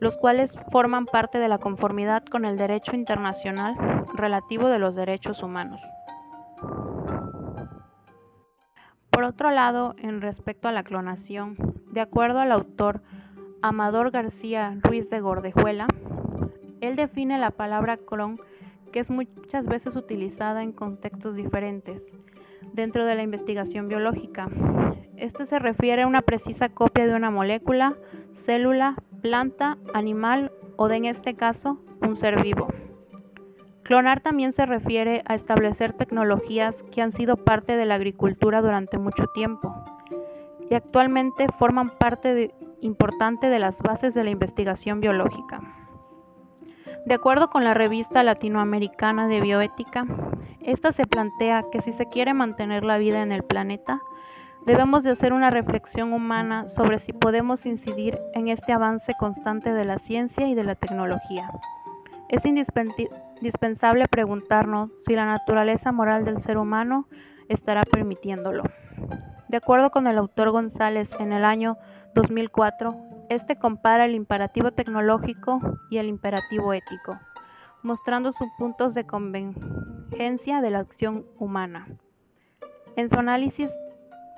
los 0.00 0.16
cuales 0.16 0.54
forman 0.70 1.06
parte 1.06 1.38
de 1.38 1.48
la 1.48 1.58
conformidad 1.58 2.24
con 2.24 2.44
el 2.44 2.56
derecho 2.56 2.96
internacional 2.96 3.76
relativo 4.14 4.68
de 4.68 4.78
los 4.78 4.94
derechos 4.94 5.42
humanos. 5.42 5.80
Por 9.10 9.24
otro 9.24 9.50
lado, 9.50 9.94
en 9.98 10.22
respecto 10.22 10.68
a 10.68 10.72
la 10.72 10.82
clonación, 10.82 11.56
de 11.92 12.00
acuerdo 12.00 12.40
al 12.40 12.50
autor 12.50 13.02
Amador 13.60 14.10
García 14.10 14.78
Ruiz 14.82 15.10
de 15.10 15.20
Gordejuela, 15.20 15.86
él 16.82 16.96
define 16.96 17.38
la 17.38 17.52
palabra 17.52 17.96
clon 17.96 18.38
que 18.92 19.00
es 19.00 19.08
muchas 19.08 19.64
veces 19.64 19.96
utilizada 19.96 20.62
en 20.62 20.72
contextos 20.72 21.34
diferentes 21.34 22.02
dentro 22.74 23.06
de 23.06 23.14
la 23.14 23.22
investigación 23.22 23.88
biológica. 23.88 24.48
Este 25.16 25.46
se 25.46 25.58
refiere 25.58 26.02
a 26.02 26.06
una 26.06 26.22
precisa 26.22 26.68
copia 26.68 27.06
de 27.06 27.14
una 27.14 27.30
molécula, 27.30 27.94
célula, 28.44 28.96
planta, 29.22 29.78
animal 29.94 30.52
o 30.76 30.90
en 30.90 31.06
este 31.06 31.34
caso 31.34 31.78
un 32.02 32.16
ser 32.16 32.42
vivo. 32.42 32.68
Clonar 33.84 34.20
también 34.20 34.52
se 34.52 34.66
refiere 34.66 35.22
a 35.26 35.34
establecer 35.34 35.92
tecnologías 35.92 36.82
que 36.92 37.00
han 37.00 37.12
sido 37.12 37.36
parte 37.36 37.76
de 37.76 37.86
la 37.86 37.94
agricultura 37.94 38.60
durante 38.60 38.98
mucho 38.98 39.26
tiempo 39.34 39.74
y 40.68 40.74
actualmente 40.74 41.46
forman 41.58 41.90
parte 41.98 42.52
importante 42.80 43.48
de 43.48 43.58
las 43.58 43.78
bases 43.78 44.14
de 44.14 44.24
la 44.24 44.30
investigación 44.30 45.00
biológica. 45.00 45.81
De 47.04 47.14
acuerdo 47.14 47.50
con 47.50 47.64
la 47.64 47.74
revista 47.74 48.22
latinoamericana 48.22 49.26
de 49.26 49.40
bioética, 49.40 50.06
esta 50.60 50.92
se 50.92 51.04
plantea 51.04 51.64
que 51.72 51.80
si 51.80 51.92
se 51.92 52.06
quiere 52.06 52.32
mantener 52.32 52.84
la 52.84 52.98
vida 52.98 53.22
en 53.22 53.32
el 53.32 53.42
planeta, 53.42 54.00
debemos 54.64 55.02
de 55.02 55.10
hacer 55.10 55.32
una 55.32 55.50
reflexión 55.50 56.12
humana 56.12 56.68
sobre 56.68 57.00
si 57.00 57.12
podemos 57.12 57.66
incidir 57.66 58.18
en 58.34 58.46
este 58.48 58.72
avance 58.72 59.14
constante 59.18 59.72
de 59.72 59.84
la 59.84 59.98
ciencia 59.98 60.46
y 60.46 60.54
de 60.54 60.62
la 60.62 60.76
tecnología. 60.76 61.50
Es 62.28 62.44
indispensable 62.46 64.06
preguntarnos 64.08 64.92
si 65.04 65.14
la 65.14 65.26
naturaleza 65.26 65.90
moral 65.90 66.24
del 66.24 66.40
ser 66.42 66.56
humano 66.56 67.06
estará 67.48 67.82
permitiéndolo. 67.82 68.62
De 69.48 69.56
acuerdo 69.56 69.90
con 69.90 70.06
el 70.06 70.16
autor 70.18 70.50
González, 70.50 71.10
en 71.18 71.32
el 71.32 71.44
año 71.44 71.76
2004, 72.14 73.11
este 73.28 73.56
compara 73.56 74.04
el 74.04 74.14
imperativo 74.14 74.72
tecnológico 74.72 75.60
y 75.90 75.98
el 75.98 76.06
imperativo 76.08 76.72
ético, 76.72 77.18
mostrando 77.82 78.32
sus 78.32 78.48
puntos 78.58 78.94
de 78.94 79.06
convergencia 79.06 80.60
de 80.60 80.70
la 80.70 80.80
acción 80.80 81.26
humana. 81.38 81.86
En 82.96 83.08
su 83.08 83.18
análisis 83.18 83.70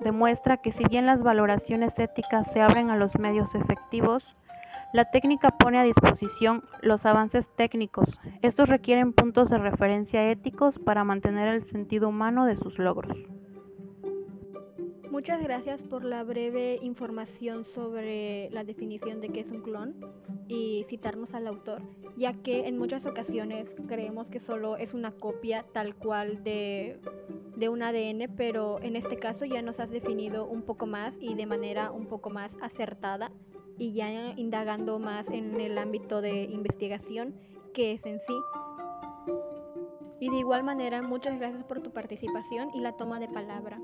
demuestra 0.01 0.59
que 0.59 0.73
si 0.73 0.85
bien 0.85 1.07
las 1.07 1.23
valoraciones 1.23 1.99
éticas 1.99 2.51
se 2.53 2.61
abren 2.61 2.91
a 2.91 2.97
los 2.97 3.19
medios 3.19 3.55
efectivos, 3.55 4.37
la 4.93 5.11
técnica 5.11 5.51
pone 5.51 5.79
a 5.79 5.83
disposición 5.83 6.63
los 6.81 7.05
avances 7.05 7.45
técnicos. 7.57 8.07
Estos 8.43 8.69
requieren 8.69 9.13
puntos 9.13 9.51
de 9.51 9.59
referencia 9.59 10.31
éticos 10.31 10.79
para 10.79 11.03
mantener 11.03 11.49
el 11.49 11.65
sentido 11.65 12.09
humano 12.09 12.47
de 12.47 12.55
sus 12.55 12.79
logros. 12.79 13.17
Muchas 15.15 15.41
gracias 15.41 15.81
por 15.83 16.03
la 16.05 16.25
breve 16.25 16.81
información 16.83 17.65
sobre 17.73 18.51
la 18.51 18.65
definición 18.65 19.21
de 19.21 19.29
qué 19.29 19.41
es 19.43 19.47
un 19.47 19.63
clon 19.63 19.95
y 20.49 20.85
citarnos 20.91 21.33
al 21.33 21.47
autor, 21.47 21.83
ya 22.17 22.33
que 22.43 22.67
en 22.67 22.77
muchas 22.79 23.07
ocasiones 23.07 23.69
creemos 23.87 24.27
que 24.27 24.41
solo 24.41 24.77
es 24.77 24.93
una 24.93 25.13
copia 25.13 25.67
tal 25.73 25.95
cual 25.95 26.43
de, 26.43 26.99
de 27.55 27.69
un 27.69 27.85
ADN, 27.85 28.35
pero 28.37 28.83
en 28.83 28.97
este 28.97 29.17
caso 29.21 29.45
ya 29.45 29.63
nos 29.63 29.79
has 29.79 29.89
definido 29.91 30.49
un 30.49 30.63
poco 30.63 30.85
más 30.85 31.15
y 31.21 31.35
de 31.35 31.47
manera 31.47 31.93
un 31.93 32.07
poco 32.07 32.29
más 32.29 32.51
acertada 32.61 33.31
y 33.79 33.93
ya 33.93 34.11
indagando 34.37 34.99
más 34.99 35.29
en 35.29 35.61
el 35.61 35.79
ámbito 35.79 36.23
de 36.23 36.43
investigación 36.43 37.37
que 37.73 37.93
es 37.93 38.05
en 38.05 38.19
sí. 38.27 38.35
Y 40.19 40.29
de 40.29 40.39
igual 40.39 40.65
manera, 40.65 41.03
muchas 41.03 41.39
gracias 41.39 41.63
por 41.65 41.83
tu 41.83 41.93
participación 41.93 42.71
y 42.75 42.81
la 42.81 42.97
toma 42.97 43.21
de 43.21 43.29
palabra. 43.29 43.79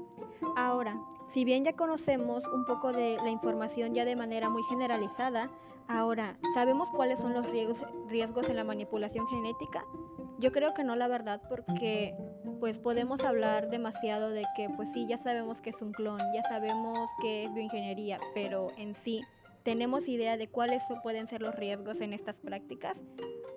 Ahora, 0.57 0.99
si 1.33 1.45
bien 1.45 1.65
ya 1.65 1.73
conocemos 1.75 2.43
un 2.53 2.65
poco 2.65 2.93
de 2.93 3.17
la 3.23 3.31
información 3.31 3.95
ya 3.95 4.05
de 4.05 4.17
manera 4.17 4.49
muy 4.49 4.63
generalizada, 4.65 5.51
ahora, 5.89 6.37
¿sabemos 6.55 6.89
cuáles 6.91 7.21
son 7.21 7.35
los 7.35 7.47
riesgos, 7.47 8.49
en 8.49 8.57
la 8.57 8.65
manipulación 8.65 9.27
genética? 9.29 9.85
Yo 10.39 10.53
creo 10.53 10.75
que 10.75 10.85
no, 10.85 10.97
la 10.97 11.09
verdad, 11.09 11.41
porque 11.49 12.15
pues 12.59 12.77
podemos 12.79 13.23
hablar 13.23 13.71
demasiado 13.71 14.31
de 14.31 14.45
que 14.57 14.69
pues 14.71 14.89
sí, 14.93 15.07
ya 15.09 15.19
sabemos 15.23 15.61
que 15.61 15.71
es 15.71 15.83
un 15.83 15.93
clon, 15.93 16.19
ya 16.35 16.43
sabemos 16.49 17.09
que 17.21 17.45
es 17.45 17.55
bioingeniería, 17.55 18.19
pero 18.35 18.69
en 18.77 18.95
sí, 19.05 19.21
¿tenemos 19.63 20.07
idea 20.09 20.37
de 20.37 20.49
cuáles 20.49 20.83
pueden 21.03 21.29
ser 21.29 21.43
los 21.43 21.55
riesgos 21.55 22.01
en 22.01 22.13
estas 22.13 22.37
prácticas? 22.37 22.97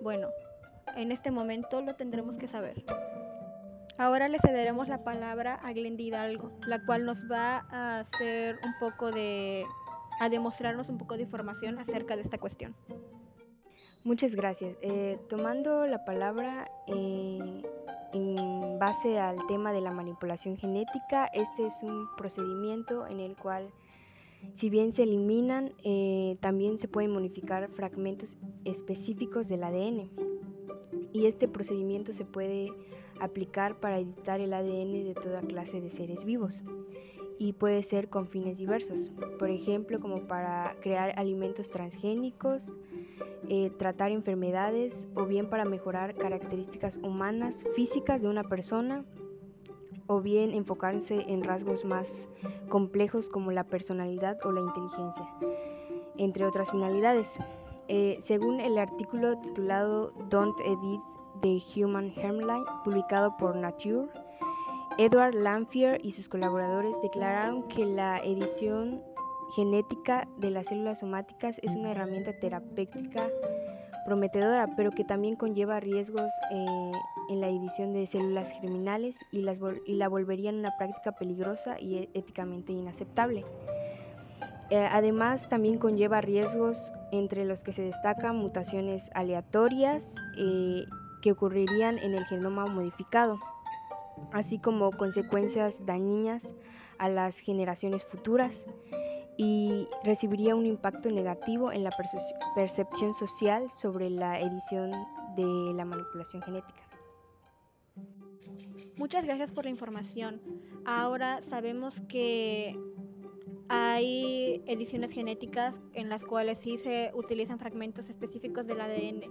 Bueno, 0.00 0.28
en 0.96 1.12
este 1.12 1.30
momento 1.30 1.80
lo 1.80 1.94
tendremos 1.96 2.36
que 2.36 2.48
saber. 2.48 2.84
Ahora 3.96 4.28
le 4.28 4.38
cederemos 4.40 4.88
la 4.88 5.04
palabra 5.04 5.54
a 5.62 5.72
Glendy 5.72 6.08
Hidalgo, 6.08 6.50
la 6.66 6.84
cual 6.84 7.04
nos 7.04 7.18
va 7.30 7.64
a 7.70 8.00
hacer 8.00 8.58
un 8.64 8.74
poco 8.80 9.12
de, 9.12 9.64
a 10.20 10.28
demostrarnos 10.28 10.88
un 10.88 10.98
poco 10.98 11.16
de 11.16 11.22
información 11.22 11.78
acerca 11.78 12.16
de 12.16 12.22
esta 12.22 12.38
cuestión. 12.38 12.74
Muchas 14.02 14.34
gracias. 14.34 14.76
Eh, 14.82 15.18
tomando 15.28 15.86
la 15.86 16.04
palabra 16.04 16.70
eh, 16.88 17.62
en 18.12 18.78
base 18.80 19.18
al 19.18 19.38
tema 19.46 19.72
de 19.72 19.80
la 19.80 19.92
manipulación 19.92 20.56
genética, 20.56 21.26
este 21.32 21.66
es 21.68 21.74
un 21.82 22.08
procedimiento 22.16 23.06
en 23.06 23.20
el 23.20 23.36
cual, 23.36 23.70
si 24.56 24.70
bien 24.70 24.92
se 24.92 25.04
eliminan, 25.04 25.72
eh, 25.84 26.36
también 26.40 26.78
se 26.78 26.88
pueden 26.88 27.12
modificar 27.12 27.68
fragmentos 27.70 28.36
específicos 28.64 29.46
del 29.46 29.62
ADN. 29.62 30.10
Y 31.12 31.26
este 31.26 31.46
procedimiento 31.46 32.12
se 32.12 32.24
puede 32.24 32.72
aplicar 33.20 33.76
para 33.76 33.98
editar 33.98 34.40
el 34.40 34.52
ADN 34.52 35.04
de 35.04 35.14
toda 35.14 35.40
clase 35.40 35.80
de 35.80 35.90
seres 35.90 36.24
vivos 36.24 36.62
y 37.38 37.52
puede 37.52 37.82
ser 37.82 38.08
con 38.08 38.28
fines 38.28 38.56
diversos, 38.56 39.10
por 39.38 39.50
ejemplo 39.50 40.00
como 40.00 40.22
para 40.22 40.76
crear 40.80 41.18
alimentos 41.18 41.70
transgénicos, 41.70 42.62
eh, 43.48 43.70
tratar 43.78 44.10
enfermedades 44.10 45.08
o 45.14 45.26
bien 45.26 45.50
para 45.50 45.64
mejorar 45.64 46.14
características 46.14 46.96
humanas 46.98 47.54
físicas 47.74 48.22
de 48.22 48.28
una 48.28 48.44
persona 48.44 49.04
o 50.06 50.20
bien 50.20 50.52
enfocarse 50.52 51.14
en 51.28 51.42
rasgos 51.42 51.84
más 51.84 52.06
complejos 52.68 53.28
como 53.28 53.52
la 53.52 53.64
personalidad 53.64 54.38
o 54.44 54.52
la 54.52 54.60
inteligencia, 54.60 55.28
entre 56.16 56.44
otras 56.46 56.70
finalidades. 56.70 57.28
Eh, 57.88 58.20
según 58.24 58.60
el 58.60 58.78
artículo 58.78 59.38
titulado 59.38 60.12
Don't 60.30 60.58
Edit 60.60 61.00
The 61.44 61.62
Human 61.76 62.10
Germline, 62.14 62.64
publicado 62.84 63.36
por 63.36 63.54
Nature, 63.54 64.08
Edward 64.96 65.34
Lanphier 65.34 66.00
y 66.02 66.12
sus 66.12 66.26
colaboradores 66.26 66.94
declararon 67.02 67.68
que 67.68 67.84
la 67.84 68.18
edición 68.20 69.02
genética 69.54 70.26
de 70.38 70.48
las 70.48 70.64
células 70.64 71.00
somáticas 71.00 71.58
es 71.62 71.70
una 71.72 71.90
herramienta 71.90 72.32
terapéutica 72.40 73.28
prometedora, 74.06 74.74
pero 74.74 74.90
que 74.90 75.04
también 75.04 75.36
conlleva 75.36 75.80
riesgos 75.80 76.30
eh, 76.50 76.92
en 77.28 77.40
la 77.42 77.48
edición 77.48 77.92
de 77.92 78.06
células 78.06 78.48
germinales 78.62 79.14
y, 79.30 79.42
las 79.42 79.58
y 79.86 79.96
la 79.96 80.08
volverían 80.08 80.54
una 80.54 80.74
práctica 80.78 81.12
peligrosa 81.12 81.78
y 81.78 81.96
e-, 81.96 82.10
éticamente 82.14 82.72
inaceptable. 82.72 83.44
Eh, 84.70 84.88
además, 84.90 85.46
también 85.50 85.76
conlleva 85.76 86.22
riesgos 86.22 86.78
entre 87.12 87.44
los 87.44 87.62
que 87.62 87.74
se 87.74 87.82
destacan 87.82 88.34
mutaciones 88.36 89.02
aleatorias 89.12 90.02
eh, 90.38 90.86
que 91.24 91.32
ocurrirían 91.32 91.96
en 91.96 92.12
el 92.12 92.26
genoma 92.26 92.66
modificado, 92.66 93.40
así 94.30 94.58
como 94.58 94.90
consecuencias 94.90 95.74
dañinas 95.86 96.42
a 96.98 97.08
las 97.08 97.34
generaciones 97.38 98.04
futuras 98.04 98.52
y 99.38 99.88
recibiría 100.04 100.54
un 100.54 100.66
impacto 100.66 101.10
negativo 101.10 101.72
en 101.72 101.82
la 101.82 101.90
percepción 102.54 103.14
social 103.14 103.70
sobre 103.70 104.10
la 104.10 104.38
edición 104.38 104.90
de 105.34 105.72
la 105.74 105.86
manipulación 105.86 106.42
genética. 106.42 106.82
Muchas 108.98 109.24
gracias 109.24 109.50
por 109.50 109.64
la 109.64 109.70
información. 109.70 110.42
Ahora 110.84 111.40
sabemos 111.48 111.98
que 112.06 112.78
hay 113.68 114.62
ediciones 114.66 115.12
genéticas 115.12 115.74
en 115.94 116.08
las 116.08 116.24
cuales 116.24 116.58
sí 116.62 116.78
se 116.78 117.10
utilizan 117.14 117.58
fragmentos 117.58 118.08
específicos 118.08 118.66
del 118.66 118.80
ADN, 118.80 119.22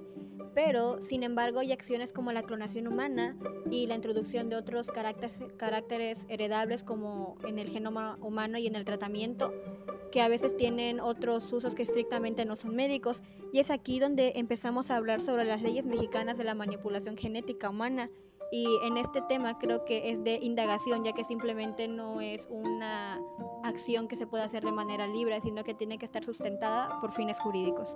pero 0.54 1.00
sin 1.08 1.24
embargo 1.24 1.60
hay 1.60 1.72
acciones 1.72 2.12
como 2.14 2.32
la 2.32 2.44
clonación 2.44 2.88
humana 2.88 3.36
y 3.70 3.88
la 3.88 3.96
introducción 3.96 4.50
de 4.50 4.56
otros 4.56 4.88
caracteres, 5.58 6.18
heredables 6.28 6.84
como 6.84 7.36
en 7.46 7.60
el 7.60 7.70
genoma 7.70 8.18
humano 8.22 8.58
y 8.58 8.68
en 8.68 8.76
el 8.76 8.86
tratamiento, 8.86 9.54
que 10.12 10.22
a 10.22 10.28
veces 10.28 10.56
tienen 10.58 11.00
otros 11.00 11.52
usos 11.52 11.76
que 11.76 11.84
estrictamente 11.84 12.46
no 12.46 12.56
son 12.56 12.76
médicos, 12.76 13.22
y 13.52 13.60
es 13.60 13.70
aquí 13.70 14.00
donde 14.00 14.34
empezamos 14.36 14.90
a 14.90 14.96
hablar 14.96 15.22
sobre 15.22 15.46
las 15.46 15.62
leyes 15.62 15.86
mexicanas 15.86 16.38
de 16.38 16.44
la 16.44 16.56
manipulación 16.56 17.18
genética 17.18 17.70
humana 17.70 18.10
y 18.54 18.68
en 18.84 18.98
este 18.98 19.20
tema 19.24 19.58
creo 19.58 19.84
que 19.84 20.12
es 20.12 20.24
de 20.24 20.36
indagación, 20.36 21.04
ya 21.04 21.14
que 21.14 21.26
simplemente 21.26 21.88
no 21.88 22.22
es 22.22 22.40
una 22.52 23.20
acción 23.64 24.08
que 24.08 24.16
se 24.16 24.28
pueda 24.28 24.44
hacer 24.44 24.64
de 24.64 24.72
manera 24.72 25.08
libre, 25.08 25.42
sino 25.42 25.64
que 25.64 25.74
tiene 25.74 25.98
que 25.98 26.06
estar 26.06 26.24
sustentada 26.24 27.02
por 27.02 27.16
fines 27.16 27.36
jurídicos. 27.40 27.88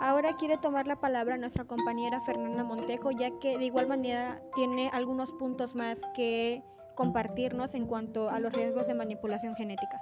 Ahora 0.00 0.36
quiere 0.36 0.56
tomar 0.58 0.86
la 0.86 0.94
palabra 1.00 1.36
nuestra 1.36 1.64
compañera 1.64 2.20
Fernanda 2.20 2.62
Montejo, 2.62 3.10
ya 3.10 3.32
que 3.40 3.58
de 3.58 3.64
igual 3.64 3.88
manera 3.88 4.40
tiene 4.54 4.88
algunos 4.92 5.32
puntos 5.32 5.74
más 5.74 5.98
que 6.14 6.62
compartirnos 6.94 7.74
en 7.74 7.86
cuanto 7.86 8.30
a 8.30 8.38
los 8.38 8.52
riesgos 8.52 8.86
de 8.86 8.94
manipulación 8.94 9.56
genética. 9.56 10.00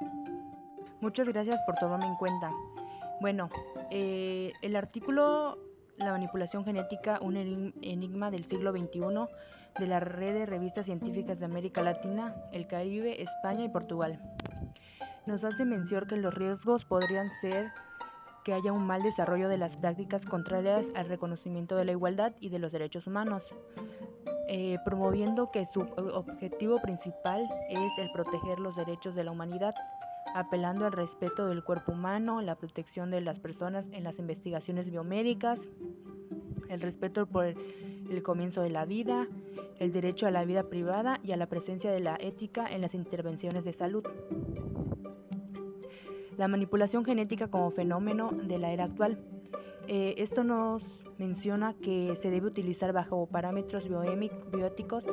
Muchas 1.00 1.26
gracias 1.26 1.58
por 1.64 1.76
tomarme 1.76 2.04
en 2.04 2.16
cuenta. 2.16 2.52
Bueno, 3.22 3.48
eh, 3.90 4.52
el 4.60 4.76
artículo 4.76 5.56
La 5.96 6.10
manipulación 6.10 6.64
genética, 6.64 7.18
un 7.20 7.36
enigma 7.36 8.30
del 8.30 8.48
siglo 8.48 8.72
XXI 8.72 9.28
de 9.78 9.86
la 9.86 10.00
red 10.00 10.34
de 10.34 10.46
revistas 10.46 10.86
científicas 10.86 11.38
de 11.38 11.44
América 11.44 11.82
Latina, 11.82 12.34
el 12.52 12.66
Caribe, 12.66 13.22
España 13.22 13.64
y 13.64 13.68
Portugal. 13.68 14.20
Nos 15.26 15.42
hace 15.42 15.64
mención 15.64 16.06
que 16.06 16.16
los 16.16 16.34
riesgos 16.34 16.84
podrían 16.84 17.30
ser 17.40 17.72
que 18.44 18.52
haya 18.52 18.72
un 18.72 18.86
mal 18.86 19.02
desarrollo 19.02 19.48
de 19.48 19.56
las 19.56 19.74
prácticas 19.76 20.22
contrarias 20.26 20.84
al 20.94 21.08
reconocimiento 21.08 21.76
de 21.76 21.86
la 21.86 21.92
igualdad 21.92 22.32
y 22.40 22.50
de 22.50 22.58
los 22.58 22.70
derechos 22.70 23.06
humanos, 23.06 23.42
eh, 24.48 24.76
promoviendo 24.84 25.50
que 25.50 25.66
su 25.72 25.80
objetivo 25.80 26.80
principal 26.82 27.48
es 27.70 27.98
el 27.98 28.10
proteger 28.12 28.60
los 28.60 28.76
derechos 28.76 29.14
de 29.14 29.24
la 29.24 29.30
humanidad, 29.30 29.74
apelando 30.32 30.86
al 30.86 30.92
respeto 30.92 31.46
del 31.46 31.62
cuerpo 31.62 31.92
humano, 31.92 32.40
la 32.40 32.54
protección 32.54 33.10
de 33.10 33.20
las 33.20 33.38
personas 33.40 33.84
en 33.92 34.04
las 34.04 34.18
investigaciones 34.18 34.90
biomédicas, 34.90 35.58
el 36.68 36.80
respeto 36.80 37.26
por 37.26 37.46
el 37.46 38.22
comienzo 38.22 38.62
de 38.62 38.70
la 38.70 38.84
vida, 38.84 39.26
el 39.78 39.92
derecho 39.92 40.26
a 40.26 40.30
la 40.30 40.44
vida 40.44 40.64
privada 40.64 41.20
y 41.22 41.32
a 41.32 41.36
la 41.36 41.46
presencia 41.46 41.90
de 41.90 42.00
la 42.00 42.16
ética 42.20 42.66
en 42.66 42.80
las 42.80 42.94
intervenciones 42.94 43.64
de 43.64 43.74
salud. 43.74 44.04
La 46.36 46.48
manipulación 46.48 47.04
genética 47.04 47.48
como 47.48 47.70
fenómeno 47.70 48.30
de 48.32 48.58
la 48.58 48.72
era 48.72 48.84
actual. 48.84 49.18
Eh, 49.86 50.14
esto 50.18 50.42
nos 50.42 50.82
menciona 51.18 51.74
que 51.74 52.18
se 52.22 52.30
debe 52.30 52.48
utilizar 52.48 52.92
bajo 52.92 53.26
parámetros 53.26 53.84
bioéticos 54.50 55.04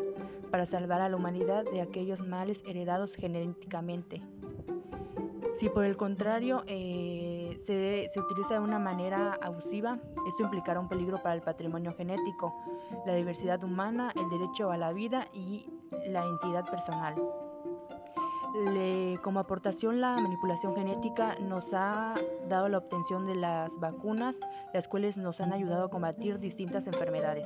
para 0.50 0.66
salvar 0.68 1.02
a 1.02 1.10
la 1.10 1.16
humanidad 1.16 1.64
de 1.66 1.82
aquellos 1.82 2.20
males 2.28 2.58
heredados 2.66 3.14
genéticamente. 3.16 4.22
Si 5.62 5.70
por 5.70 5.86
el 5.86 5.96
contrario 5.96 6.64
eh, 6.66 7.62
se, 7.68 8.10
se, 8.12 8.20
utiliza 8.20 8.56
de 8.56 8.62
una 8.62 8.80
manera 8.80 9.38
abusiva, 9.44 10.00
esto 10.28 10.42
implicará 10.42 10.80
un 10.80 10.90
peligro 10.90 11.22
para 11.22 11.36
el 11.36 11.44
patrimonio 11.44 11.94
genético, 11.94 12.52
la 13.06 13.14
diversidad 13.14 13.64
humana, 13.64 14.12
el 14.16 14.28
derecho 14.32 14.72
a 14.72 14.78
la 14.78 14.92
vida 14.92 15.28
y 15.36 15.68
la 16.08 16.26
entidad 16.26 16.66
personal. 16.66 17.14
como 19.22 19.40
aportación, 19.40 20.02
la 20.02 20.16
manipulación 20.16 20.74
genética 20.74 21.36
nos 21.40 21.64
ha 21.74 22.16
dado 22.50 22.68
la 22.68 22.80
obtención 22.80 23.28
de 23.28 23.36
las 23.36 23.70
vacunas, 23.80 24.36
las 24.74 24.88
cuales 24.88 25.16
nos 25.16 25.40
han 25.42 25.54
ayudado 25.54 25.86
a 25.86 25.90
combatir 25.92 26.40
distintas 26.40 26.88
enfermedades. 26.88 27.46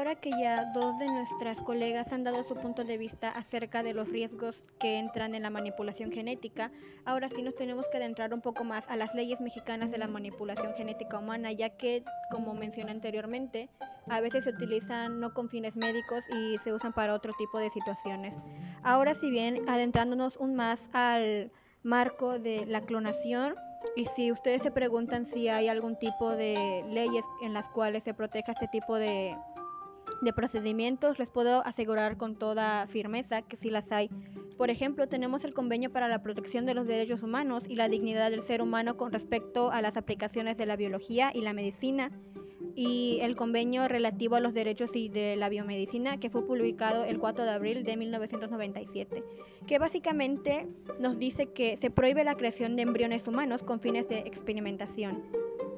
Ahora 0.00 0.14
que 0.14 0.30
ya 0.30 0.64
dos 0.72 0.98
de 0.98 1.04
nuestras 1.04 1.60
colegas 1.60 2.10
han 2.10 2.24
dado 2.24 2.42
su 2.44 2.54
punto 2.54 2.84
de 2.84 2.96
vista 2.96 3.28
acerca 3.28 3.82
de 3.82 3.92
los 3.92 4.08
riesgos 4.08 4.56
que 4.78 4.98
entran 4.98 5.34
en 5.34 5.42
la 5.42 5.50
manipulación 5.50 6.10
genética, 6.10 6.70
ahora 7.04 7.28
sí 7.28 7.42
nos 7.42 7.54
tenemos 7.54 7.84
que 7.92 7.98
adentrar 7.98 8.32
un 8.32 8.40
poco 8.40 8.64
más 8.64 8.82
a 8.88 8.96
las 8.96 9.14
leyes 9.14 9.38
mexicanas 9.42 9.90
de 9.90 9.98
la 9.98 10.06
manipulación 10.06 10.72
genética 10.72 11.18
humana, 11.18 11.52
ya 11.52 11.76
que, 11.76 12.02
como 12.30 12.54
mencioné 12.54 12.92
anteriormente, 12.92 13.68
a 14.08 14.20
veces 14.20 14.44
se 14.44 14.50
utilizan 14.50 15.20
no 15.20 15.34
con 15.34 15.50
fines 15.50 15.76
médicos 15.76 16.24
y 16.34 16.56
se 16.64 16.72
usan 16.72 16.94
para 16.94 17.12
otro 17.12 17.34
tipo 17.36 17.58
de 17.58 17.68
situaciones. 17.68 18.32
Ahora, 18.82 19.14
si 19.20 19.28
bien 19.28 19.68
adentrándonos 19.68 20.34
un 20.38 20.54
más 20.54 20.80
al 20.94 21.50
marco 21.82 22.38
de 22.38 22.64
la 22.64 22.80
clonación, 22.86 23.52
y 23.96 24.06
si 24.16 24.30
ustedes 24.32 24.62
se 24.62 24.70
preguntan 24.70 25.26
si 25.32 25.48
hay 25.48 25.68
algún 25.68 25.96
tipo 25.96 26.30
de 26.30 26.84
leyes 26.88 27.24
en 27.42 27.54
las 27.54 27.66
cuales 27.68 28.02
se 28.04 28.14
proteja 28.14 28.52
este 28.52 28.68
tipo 28.68 28.96
de 28.96 29.34
de 30.20 30.32
procedimientos, 30.32 31.18
les 31.18 31.28
puedo 31.28 31.64
asegurar 31.66 32.16
con 32.16 32.36
toda 32.36 32.86
firmeza 32.88 33.42
que 33.42 33.56
sí 33.56 33.70
las 33.70 33.90
hay. 33.90 34.10
Por 34.56 34.70
ejemplo, 34.70 35.08
tenemos 35.08 35.42
el 35.44 35.54
Convenio 35.54 35.90
para 35.90 36.08
la 36.08 36.22
Protección 36.22 36.66
de 36.66 36.74
los 36.74 36.86
Derechos 36.86 37.22
Humanos 37.22 37.62
y 37.68 37.76
la 37.76 37.88
Dignidad 37.88 38.30
del 38.30 38.46
Ser 38.46 38.60
Humano 38.60 38.96
con 38.96 39.12
respecto 39.12 39.70
a 39.70 39.80
las 39.80 39.96
aplicaciones 39.96 40.58
de 40.58 40.66
la 40.66 40.76
biología 40.76 41.30
y 41.34 41.40
la 41.40 41.52
medicina 41.52 42.10
y 42.74 43.18
el 43.22 43.36
convenio 43.36 43.88
relativo 43.88 44.36
a 44.36 44.40
los 44.40 44.54
derechos 44.54 44.90
y 44.94 45.08
de 45.08 45.36
la 45.36 45.48
biomedicina 45.48 46.18
que 46.18 46.30
fue 46.30 46.46
publicado 46.46 47.04
el 47.04 47.18
4 47.18 47.44
de 47.44 47.50
abril 47.50 47.84
de 47.84 47.96
1997, 47.96 49.24
que 49.66 49.78
básicamente 49.78 50.66
nos 50.98 51.18
dice 51.18 51.46
que 51.52 51.78
se 51.80 51.90
prohíbe 51.90 52.24
la 52.24 52.36
creación 52.36 52.76
de 52.76 52.82
embriones 52.82 53.26
humanos 53.26 53.62
con 53.62 53.80
fines 53.80 54.08
de 54.08 54.20
experimentación. 54.20 55.22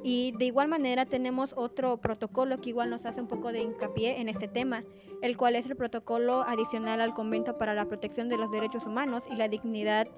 Y 0.03 0.33
de 0.33 0.47
igual 0.47 0.69
manera 0.69 1.07
tenemos 1.07 1.53
otro 1.57 1.99
protocolo 1.99 2.61
que 2.61 2.71
igual 2.71 2.91
nos 2.91 3.05
hace 3.07 3.21
un 3.21 3.29
poco 3.29 3.53
de 3.53 3.61
hincapié 3.61 4.21
en 4.21 4.29
este 4.29 4.49
tema, 4.49 4.83
el 5.23 5.37
cual 5.37 5.55
es 5.57 5.67
el 5.67 5.77
protocolo 5.77 6.43
adicional 6.43 7.01
al 7.01 7.15
Convento 7.15 7.57
para 7.57 7.75
la 7.75 7.85
Protección 7.85 8.29
de 8.29 8.37
los 8.37 8.51
Derechos 8.51 8.85
Humanos 8.85 9.23
y 9.31 9.37
la 9.37 9.49
Dignidad 9.49 10.09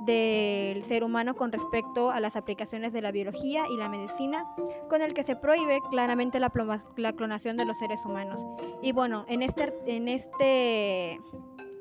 del 0.00 0.84
ser 0.86 1.04
humano 1.04 1.34
con 1.34 1.52
respecto 1.52 2.10
a 2.10 2.20
las 2.20 2.36
aplicaciones 2.36 2.92
de 2.92 3.02
la 3.02 3.10
biología 3.10 3.64
y 3.68 3.76
la 3.76 3.88
medicina, 3.88 4.46
con 4.88 5.02
el 5.02 5.12
que 5.12 5.24
se 5.24 5.36
prohíbe 5.36 5.80
claramente 5.90 6.38
la, 6.40 6.52
la 6.96 7.12
clonación 7.12 7.56
de 7.56 7.64
los 7.64 7.78
seres 7.78 8.00
humanos. 8.04 8.38
Y 8.80 8.92
bueno, 8.92 9.24
en 9.28 9.42
este, 9.42 9.72
en 9.86 10.08
este, 10.08 11.20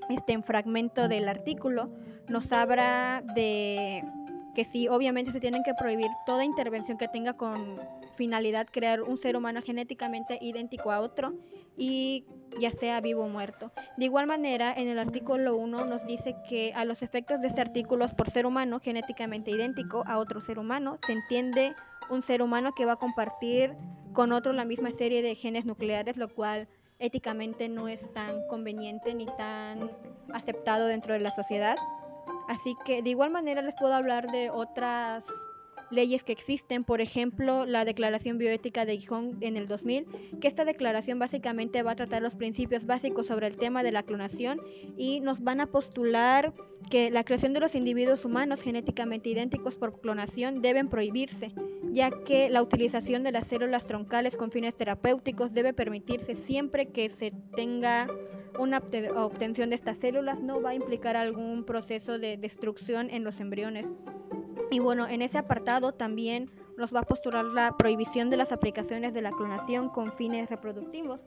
este 0.09 0.41
fragmento 0.43 1.07
del 1.07 1.29
artículo 1.29 1.89
nos 2.27 2.51
habla 2.51 3.23
de 3.35 4.03
que 4.57 4.65
sí, 4.65 4.87
obviamente 4.87 5.31
se 5.31 5.39
tienen 5.39 5.61
que 5.61 5.75
prohibir 5.75 6.09
toda 6.25 6.43
intervención 6.43 6.97
que 6.97 7.07
tenga 7.07 7.33
con 7.33 7.79
finalidad 8.15 8.65
crear 8.71 9.03
un 9.03 9.19
ser 9.19 9.37
humano 9.37 9.61
genéticamente 9.61 10.39
idéntico 10.41 10.91
a 10.91 10.99
otro 10.99 11.35
y 11.77 12.25
ya 12.59 12.71
sea 12.71 12.99
vivo 12.99 13.23
o 13.23 13.29
muerto. 13.29 13.71
De 13.97 14.05
igual 14.05 14.25
manera, 14.25 14.73
en 14.73 14.87
el 14.87 14.97
artículo 14.97 15.55
1 15.57 15.85
nos 15.85 16.03
dice 16.07 16.35
que 16.49 16.73
a 16.73 16.85
los 16.85 17.03
efectos 17.03 17.39
de 17.39 17.49
este 17.49 17.61
artículo 17.61 18.09
por 18.17 18.31
ser 18.31 18.47
humano 18.47 18.79
genéticamente 18.79 19.51
idéntico 19.51 20.03
a 20.07 20.17
otro 20.17 20.41
ser 20.41 20.57
humano, 20.57 20.97
se 21.05 21.11
entiende 21.13 21.75
un 22.09 22.23
ser 22.23 22.41
humano 22.41 22.71
que 22.75 22.85
va 22.85 22.93
a 22.93 22.95
compartir 22.95 23.75
con 24.13 24.31
otro 24.31 24.53
la 24.53 24.65
misma 24.65 24.89
serie 24.89 25.21
de 25.21 25.35
genes 25.35 25.65
nucleares, 25.65 26.17
lo 26.17 26.29
cual 26.29 26.67
éticamente 26.97 27.69
no 27.69 27.87
es 27.87 28.01
tan 28.13 28.47
conveniente 28.47 29.13
ni 29.13 29.27
tan 29.37 29.91
aceptado 30.33 30.87
dentro 30.87 31.13
de 31.13 31.19
la 31.19 31.29
sociedad. 31.35 31.75
Así 32.47 32.75
que 32.85 33.01
de 33.01 33.09
igual 33.09 33.31
manera 33.31 33.61
les 33.61 33.75
puedo 33.75 33.93
hablar 33.93 34.31
de 34.31 34.49
otras 34.49 35.23
leyes 35.89 36.23
que 36.23 36.33
existen, 36.33 36.83
por 36.83 37.01
ejemplo, 37.01 37.65
la 37.65 37.85
Declaración 37.85 38.37
Bioética 38.37 38.85
de 38.85 38.97
Gijón 38.97 39.37
en 39.41 39.57
el 39.57 39.67
2000, 39.67 40.05
que 40.41 40.47
esta 40.47 40.65
declaración 40.65 41.19
básicamente 41.19 41.83
va 41.83 41.91
a 41.91 41.95
tratar 41.95 42.21
los 42.21 42.35
principios 42.35 42.85
básicos 42.85 43.27
sobre 43.27 43.47
el 43.47 43.57
tema 43.57 43.83
de 43.83 43.91
la 43.91 44.03
clonación 44.03 44.59
y 44.97 45.19
nos 45.21 45.41
van 45.41 45.61
a 45.61 45.67
postular 45.67 46.53
que 46.89 47.09
la 47.09 47.23
creación 47.23 47.53
de 47.53 47.59
los 47.59 47.75
individuos 47.75 48.23
humanos 48.25 48.61
genéticamente 48.61 49.29
idénticos 49.29 49.75
por 49.75 49.99
clonación 49.99 50.61
deben 50.61 50.89
prohibirse, 50.89 51.51
ya 51.91 52.11
que 52.25 52.49
la 52.49 52.61
utilización 52.61 53.23
de 53.23 53.31
las 53.31 53.47
células 53.47 53.85
troncales 53.85 54.35
con 54.35 54.51
fines 54.51 54.75
terapéuticos 54.75 55.53
debe 55.53 55.73
permitirse 55.73 56.35
siempre 56.47 56.87
que 56.87 57.09
se 57.19 57.33
tenga 57.55 58.07
una 58.57 58.81
obtención 59.15 59.69
de 59.69 59.75
estas 59.75 59.97
células 59.97 60.39
no 60.39 60.61
va 60.61 60.71
a 60.71 60.75
implicar 60.75 61.15
algún 61.15 61.63
proceso 61.63 62.17
de 62.17 62.37
destrucción 62.37 63.09
en 63.09 63.23
los 63.23 63.39
embriones. 63.39 63.85
Y 64.71 64.79
bueno, 64.79 65.07
en 65.07 65.21
ese 65.21 65.37
apartado 65.37 65.93
también 65.93 66.49
nos 66.77 66.93
va 66.93 66.99
a 66.99 67.03
postular 67.03 67.43
la 67.45 67.75
prohibición 67.77 68.29
de 68.29 68.37
las 68.37 68.51
aplicaciones 68.51 69.13
de 69.13 69.21
la 69.21 69.31
clonación 69.31 69.89
con 69.89 70.11
fines 70.13 70.49
reproductivos 70.49 71.19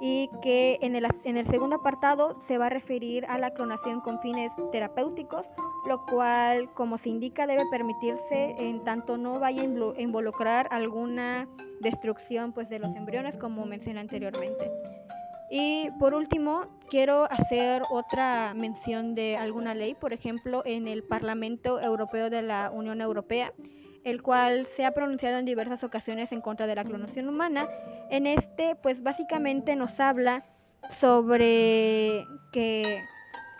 y 0.00 0.30
que 0.42 0.78
en 0.80 0.96
el, 0.96 1.06
en 1.24 1.36
el 1.36 1.46
segundo 1.48 1.76
apartado 1.76 2.42
se 2.48 2.58
va 2.58 2.66
a 2.66 2.70
referir 2.70 3.24
a 3.26 3.38
la 3.38 3.52
clonación 3.52 4.00
con 4.00 4.20
fines 4.20 4.50
terapéuticos, 4.72 5.46
lo 5.86 6.04
cual, 6.06 6.70
como 6.74 6.98
se 6.98 7.10
indica, 7.10 7.46
debe 7.46 7.64
permitirse 7.70 8.56
en 8.58 8.82
tanto 8.84 9.16
no 9.16 9.38
vaya 9.38 9.62
a 9.62 10.00
involucrar 10.00 10.68
alguna 10.70 11.46
destrucción 11.80 12.52
pues, 12.52 12.68
de 12.68 12.78
los 12.78 12.94
embriones, 12.96 13.36
como 13.36 13.66
mencioné 13.66 14.00
anteriormente. 14.00 14.70
Y 15.56 15.88
por 16.00 16.14
último, 16.14 16.66
quiero 16.90 17.30
hacer 17.30 17.82
otra 17.88 18.54
mención 18.54 19.14
de 19.14 19.36
alguna 19.36 19.72
ley, 19.72 19.94
por 19.94 20.12
ejemplo, 20.12 20.64
en 20.66 20.88
el 20.88 21.04
Parlamento 21.04 21.80
Europeo 21.80 22.28
de 22.28 22.42
la 22.42 22.72
Unión 22.72 23.00
Europea, 23.00 23.52
el 24.02 24.20
cual 24.20 24.66
se 24.76 24.84
ha 24.84 24.90
pronunciado 24.90 25.38
en 25.38 25.44
diversas 25.44 25.84
ocasiones 25.84 26.32
en 26.32 26.40
contra 26.40 26.66
de 26.66 26.74
la 26.74 26.82
clonación 26.82 27.28
humana. 27.28 27.68
En 28.10 28.26
este, 28.26 28.74
pues 28.82 29.00
básicamente 29.00 29.76
nos 29.76 30.00
habla 30.00 30.44
sobre 31.00 32.24
que 32.52 33.04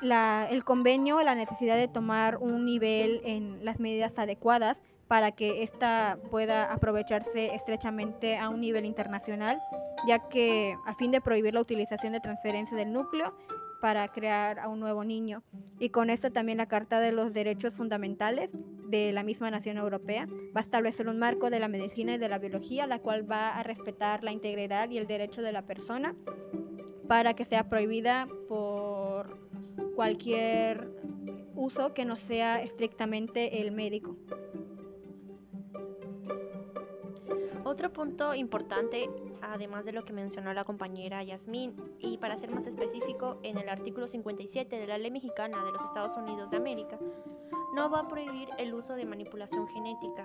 la, 0.01 0.49
el 0.51 0.65
convenio, 0.65 1.23
la 1.23 1.37
necesidad 1.37 1.77
de 1.77 1.87
tomar 1.87 2.39
un 2.39 2.65
nivel 2.65 3.21
en 3.25 3.65
las 3.65 3.79
medidas 3.79 4.19
adecuadas 4.19 4.77
para 5.09 5.33
que 5.33 5.63
ésta 5.63 6.19
pueda 6.31 6.73
aprovecharse 6.73 7.55
estrechamente 7.55 8.37
a 8.37 8.49
un 8.49 8.61
nivel 8.61 8.85
internacional, 8.85 9.59
ya 10.07 10.29
que 10.29 10.75
a 10.87 10.95
fin 10.95 11.11
de 11.11 11.21
prohibir 11.21 11.55
la 11.55 11.61
utilización 11.61 12.13
de 12.13 12.21
transferencia 12.21 12.77
del 12.77 12.93
núcleo 12.93 13.35
para 13.81 14.09
crear 14.09 14.59
a 14.61 14.69
un 14.69 14.81
nuevo 14.81 15.05
niño. 15.05 15.43
Y 15.79 15.91
con 15.91 16.09
esto 16.09 16.31
también 16.31 16.57
la 16.57 16.67
Carta 16.67 17.01
de 17.01 17.13
los 17.13 17.35
Derechos 17.35 17.75
Fundamentales 17.75 18.49
de 18.89 19.13
la 19.13 19.23
misma 19.23 19.51
Nación 19.51 19.77
Europea 19.77 20.27
va 20.57 20.61
a 20.61 20.65
establecer 20.65 21.07
un 21.07 21.19
marco 21.19 21.51
de 21.51 21.61
la 21.61 21.69
medicina 21.69 22.15
y 22.15 22.19
de 22.19 22.29
la 22.31 22.39
biología, 22.39 22.87
la 22.87 23.01
cual 23.01 23.31
va 23.31 23.51
a 23.51 23.63
respetar 23.63 24.25
la 24.25 24.33
integridad 24.33 24.89
y 24.89 24.97
el 24.97 25.07
derecho 25.07 25.43
de 25.43 25.53
la 25.53 25.63
persona 25.63 26.15
para 27.09 27.35
que 27.35 27.45
sea 27.45 27.69
prohibida 27.69 28.27
por 28.49 29.37
cualquier 29.95 30.89
uso 31.55 31.93
que 31.93 32.05
no 32.05 32.17
sea 32.17 32.63
estrictamente 32.63 33.61
el 33.61 33.71
médico. 33.71 34.17
Otro 37.75 37.93
punto 37.93 38.37
importante, 38.37 39.11
además 39.43 39.85
de 39.85 39.91
lo 39.91 40.05
que 40.05 40.13
mencionó 40.13 40.55
la 40.55 40.63
compañera 40.63 41.25
Yasmín, 41.25 41.75
y 41.99 42.19
para 42.19 42.39
ser 42.39 42.53
más 42.53 42.65
específico, 42.65 43.41
en 43.43 43.59
el 43.59 43.69
artículo 43.69 44.07
57 44.07 44.79
de 44.79 44.87
la 44.87 44.97
Ley 44.97 45.11
Mexicana 45.11 45.65
de 45.65 45.73
los 45.73 45.83
Estados 45.83 46.17
Unidos 46.17 46.49
de 46.53 46.57
América, 46.59 47.01
no 47.75 47.91
va 47.91 48.03
a 48.03 48.09
prohibir 48.09 48.49
el 48.59 48.75
uso 48.75 48.95
de 48.95 49.05
manipulación 49.05 49.67
genética, 49.67 50.25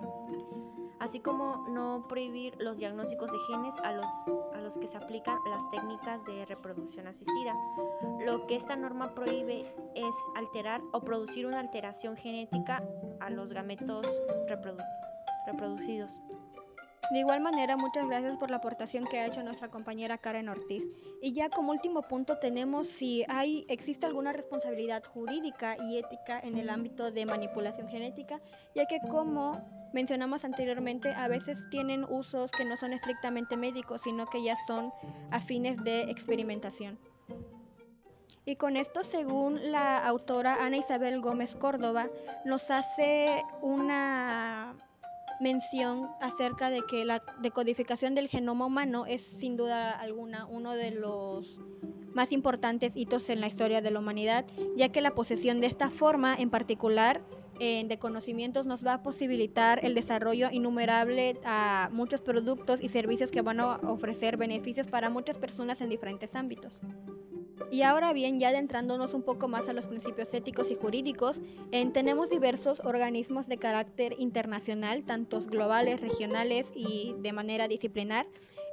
así 0.99 1.21
como 1.21 1.67
no 1.69 2.05
prohibir 2.07 2.53
los 2.59 2.77
diagnósticos 2.77 3.31
de 3.31 3.39
genes 3.47 3.73
a 3.83 3.93
los, 3.93 4.05
a 4.53 4.61
los 4.61 4.77
que 4.77 4.87
se 4.87 4.97
aplican 4.97 5.39
las 5.49 5.71
técnicas 5.71 6.23
de 6.25 6.45
reproducción 6.45 7.07
asistida. 7.07 7.55
Lo 8.27 8.45
que 8.45 8.57
esta 8.57 8.75
norma 8.75 9.15
prohíbe 9.15 9.61
es 9.95 10.13
alterar 10.35 10.81
o 10.91 11.01
producir 11.01 11.47
una 11.47 11.61
alteración 11.61 12.15
genética 12.15 12.83
a 13.19 13.31
los 13.31 13.51
gametos 13.51 14.05
reproducidos. 15.47 16.11
De 17.11 17.19
igual 17.19 17.41
manera, 17.41 17.75
muchas 17.75 18.07
gracias 18.07 18.37
por 18.37 18.51
la 18.51 18.57
aportación 18.57 19.05
que 19.05 19.19
ha 19.19 19.25
hecho 19.25 19.41
nuestra 19.41 19.69
compañera 19.69 20.19
Karen 20.19 20.47
Ortiz. 20.47 20.83
Y 21.23 21.33
ya 21.33 21.49
como 21.49 21.71
último 21.71 22.03
punto 22.03 22.37
tenemos 22.37 22.87
si 22.87 23.25
hay 23.27 23.65
existe 23.67 24.05
alguna 24.05 24.31
responsabilidad 24.31 25.03
jurídica 25.03 25.75
y 25.77 25.97
ética 25.97 26.39
en 26.39 26.57
el 26.57 26.69
ámbito 26.69 27.11
de 27.11 27.25
manipulación 27.25 27.87
genética, 27.87 28.39
ya 28.75 28.85
que 28.85 28.99
como 29.09 29.59
mencionamos 29.91 30.45
anteriormente, 30.45 31.11
a 31.11 31.27
veces 31.27 31.57
tienen 31.71 32.03
usos 32.03 32.51
que 32.51 32.63
no 32.63 32.77
son 32.77 32.93
estrictamente 32.93 33.57
médicos, 33.57 34.01
sino 34.03 34.27
que 34.27 34.43
ya 34.43 34.55
son 34.67 34.93
a 35.31 35.39
fines 35.41 35.83
de 35.83 36.01
experimentación. 36.11 36.99
Y 38.45 38.55
con 38.55 38.77
esto, 38.77 39.03
según 39.03 39.71
la 39.71 40.05
autora 40.05 40.63
Ana 40.63 40.77
Isabel 40.77 41.21
Gómez 41.21 41.55
Córdoba, 41.55 42.07
nos 42.45 42.69
hace 42.69 43.43
una 43.61 44.75
mención 45.39 46.07
acerca 46.19 46.69
de 46.69 46.81
que 46.83 47.05
la 47.05 47.21
decodificación 47.41 48.15
del 48.15 48.27
genoma 48.27 48.65
humano 48.65 49.05
es 49.05 49.21
sin 49.39 49.57
duda 49.57 49.91
alguna 49.91 50.45
uno 50.45 50.73
de 50.73 50.91
los 50.91 51.45
más 52.13 52.31
importantes 52.31 52.91
hitos 52.95 53.29
en 53.29 53.39
la 53.39 53.47
historia 53.47 53.81
de 53.81 53.91
la 53.91 53.99
humanidad, 53.99 54.45
ya 54.75 54.89
que 54.89 55.01
la 55.01 55.11
posesión 55.11 55.61
de 55.61 55.67
esta 55.67 55.89
forma 55.91 56.35
en 56.35 56.49
particular 56.49 57.21
de 57.59 57.97
conocimientos 57.99 58.65
nos 58.65 58.85
va 58.85 58.93
a 58.93 59.03
posibilitar 59.03 59.83
el 59.83 59.93
desarrollo 59.93 60.49
innumerable 60.49 61.37
a 61.43 61.89
muchos 61.91 62.21
productos 62.21 62.81
y 62.81 62.87
servicios 62.87 63.31
que 63.31 63.41
van 63.41 63.59
a 63.59 63.75
ofrecer 63.75 64.37
beneficios 64.37 64.87
para 64.87 65.09
muchas 65.09 65.35
personas 65.35 65.81
en 65.81 65.89
diferentes 65.89 66.33
ámbitos. 66.35 66.71
Y 67.71 67.83
ahora 67.83 68.13
bien, 68.13 68.39
ya 68.39 68.49
adentrándonos 68.49 69.13
un 69.13 69.23
poco 69.23 69.47
más 69.47 69.67
a 69.69 69.73
los 69.73 69.85
principios 69.85 70.33
éticos 70.33 70.71
y 70.71 70.75
jurídicos, 70.75 71.37
tenemos 71.93 72.29
diversos 72.29 72.79
organismos 72.83 73.47
de 73.47 73.57
carácter 73.57 74.15
internacional, 74.17 75.03
tantos 75.03 75.45
globales, 75.47 76.01
regionales 76.01 76.65
y 76.73 77.15
de 77.19 77.31
manera 77.31 77.67
disciplinar. 77.67 78.25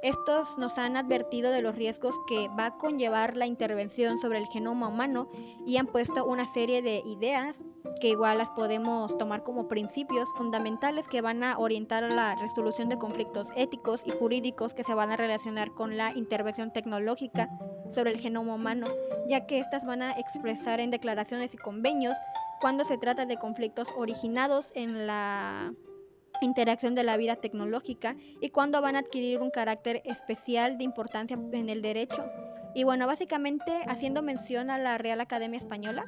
Estos 0.03 0.57
nos 0.57 0.77
han 0.77 0.95
advertido 0.95 1.51
de 1.51 1.63
los 1.63 1.75
riesgos 1.75 2.15
que 2.27 2.47
va 2.49 2.67
a 2.67 2.77
conllevar 2.77 3.35
la 3.35 3.47
intervención 3.47 4.19
sobre 4.19 4.37
el 4.37 4.47
genoma 4.47 4.87
humano 4.87 5.29
y 5.65 5.77
han 5.77 5.87
puesto 5.87 6.23
una 6.23 6.51
serie 6.53 6.83
de 6.83 7.01
ideas 7.05 7.55
que 7.99 8.09
igual 8.09 8.37
las 8.37 8.49
podemos 8.49 9.17
tomar 9.17 9.43
como 9.43 9.67
principios 9.67 10.27
fundamentales 10.37 11.07
que 11.07 11.21
van 11.21 11.43
a 11.43 11.57
orientar 11.57 12.03
a 12.03 12.13
la 12.13 12.35
resolución 12.35 12.89
de 12.89 12.99
conflictos 12.99 13.47
éticos 13.55 14.01
y 14.05 14.11
jurídicos 14.11 14.73
que 14.73 14.83
se 14.83 14.93
van 14.93 15.11
a 15.11 15.17
relacionar 15.17 15.71
con 15.71 15.97
la 15.97 16.13
intervención 16.15 16.71
tecnológica 16.71 17.49
sobre 17.93 18.11
el 18.11 18.19
genoma 18.19 18.55
humano, 18.55 18.87
ya 19.27 19.45
que 19.45 19.59
éstas 19.59 19.85
van 19.85 20.01
a 20.01 20.11
expresar 20.11 20.79
en 20.79 20.91
declaraciones 20.91 21.53
y 21.53 21.57
convenios 21.57 22.15
cuando 22.59 22.85
se 22.85 22.97
trata 22.97 23.25
de 23.25 23.37
conflictos 23.37 23.87
originados 23.95 24.65
en 24.73 25.07
la 25.07 25.73
interacción 26.41 26.95
de 26.95 27.03
la 27.03 27.17
vida 27.17 27.35
tecnológica 27.35 28.15
y 28.41 28.49
cuando 28.49 28.81
van 28.81 28.95
a 28.95 28.99
adquirir 28.99 29.39
un 29.39 29.51
carácter 29.51 30.01
especial 30.05 30.77
de 30.77 30.83
importancia 30.83 31.37
en 31.51 31.69
el 31.69 31.81
derecho. 31.81 32.29
Y 32.75 32.83
bueno, 32.83 33.07
básicamente 33.07 33.71
haciendo 33.87 34.21
mención 34.21 34.69
a 34.69 34.77
la 34.77 34.97
Real 34.97 35.19
Academia 35.21 35.59
Española, 35.59 36.05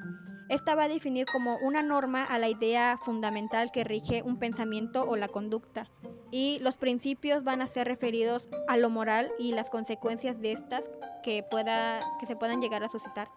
esta 0.49 0.75
va 0.75 0.83
a 0.83 0.87
definir 0.89 1.25
como 1.27 1.57
una 1.59 1.81
norma 1.81 2.23
a 2.23 2.37
la 2.39 2.49
idea 2.49 2.99
fundamental 3.05 3.71
que 3.71 3.83
rige 3.83 4.23
un 4.23 4.37
pensamiento 4.37 5.03
o 5.03 5.15
la 5.15 5.27
conducta, 5.27 5.87
y 6.31 6.59
los 6.59 6.75
principios 6.77 7.43
van 7.43 7.61
a 7.61 7.67
ser 7.67 7.87
referidos 7.87 8.47
a 8.67 8.77
lo 8.77 8.89
moral 8.89 9.31
y 9.39 9.53
las 9.53 9.69
consecuencias 9.69 10.39
de 10.41 10.53
estas 10.53 10.83
que, 11.23 11.43
pueda, 11.43 11.99
que 12.19 12.25
se 12.25 12.35
puedan 12.35 12.61
llegar 12.61 12.83
a 12.83 12.89
suscitar. 12.89 13.29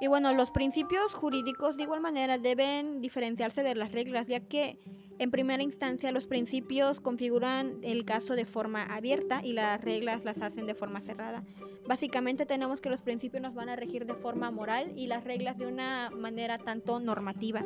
Y 0.00 0.06
bueno, 0.06 0.32
los 0.32 0.50
principios 0.50 1.12
jurídicos 1.12 1.76
de 1.76 1.82
igual 1.82 2.00
manera 2.00 2.38
deben 2.38 3.00
diferenciarse 3.00 3.62
de 3.62 3.74
las 3.74 3.90
reglas, 3.90 4.28
ya 4.28 4.40
que 4.40 4.78
en 5.18 5.32
primera 5.32 5.62
instancia 5.62 6.12
los 6.12 6.28
principios 6.28 7.00
configuran 7.00 7.78
el 7.82 8.04
caso 8.04 8.36
de 8.36 8.44
forma 8.44 8.84
abierta 8.84 9.40
y 9.42 9.52
las 9.52 9.80
reglas 9.82 10.24
las 10.24 10.40
hacen 10.40 10.66
de 10.66 10.74
forma 10.74 11.00
cerrada. 11.00 11.42
Básicamente 11.88 12.46
tenemos 12.46 12.80
que 12.80 12.90
los 12.90 13.00
principios 13.00 13.42
nos 13.42 13.54
van 13.54 13.68
a 13.68 13.76
regir 13.76 14.06
de 14.06 14.14
forma 14.14 14.52
moral 14.52 14.92
y 14.96 15.08
las 15.08 15.24
reglas 15.24 15.58
de 15.58 15.66
una 15.66 16.10
manera 16.10 16.58
tanto 16.58 17.00
normativa. 17.00 17.64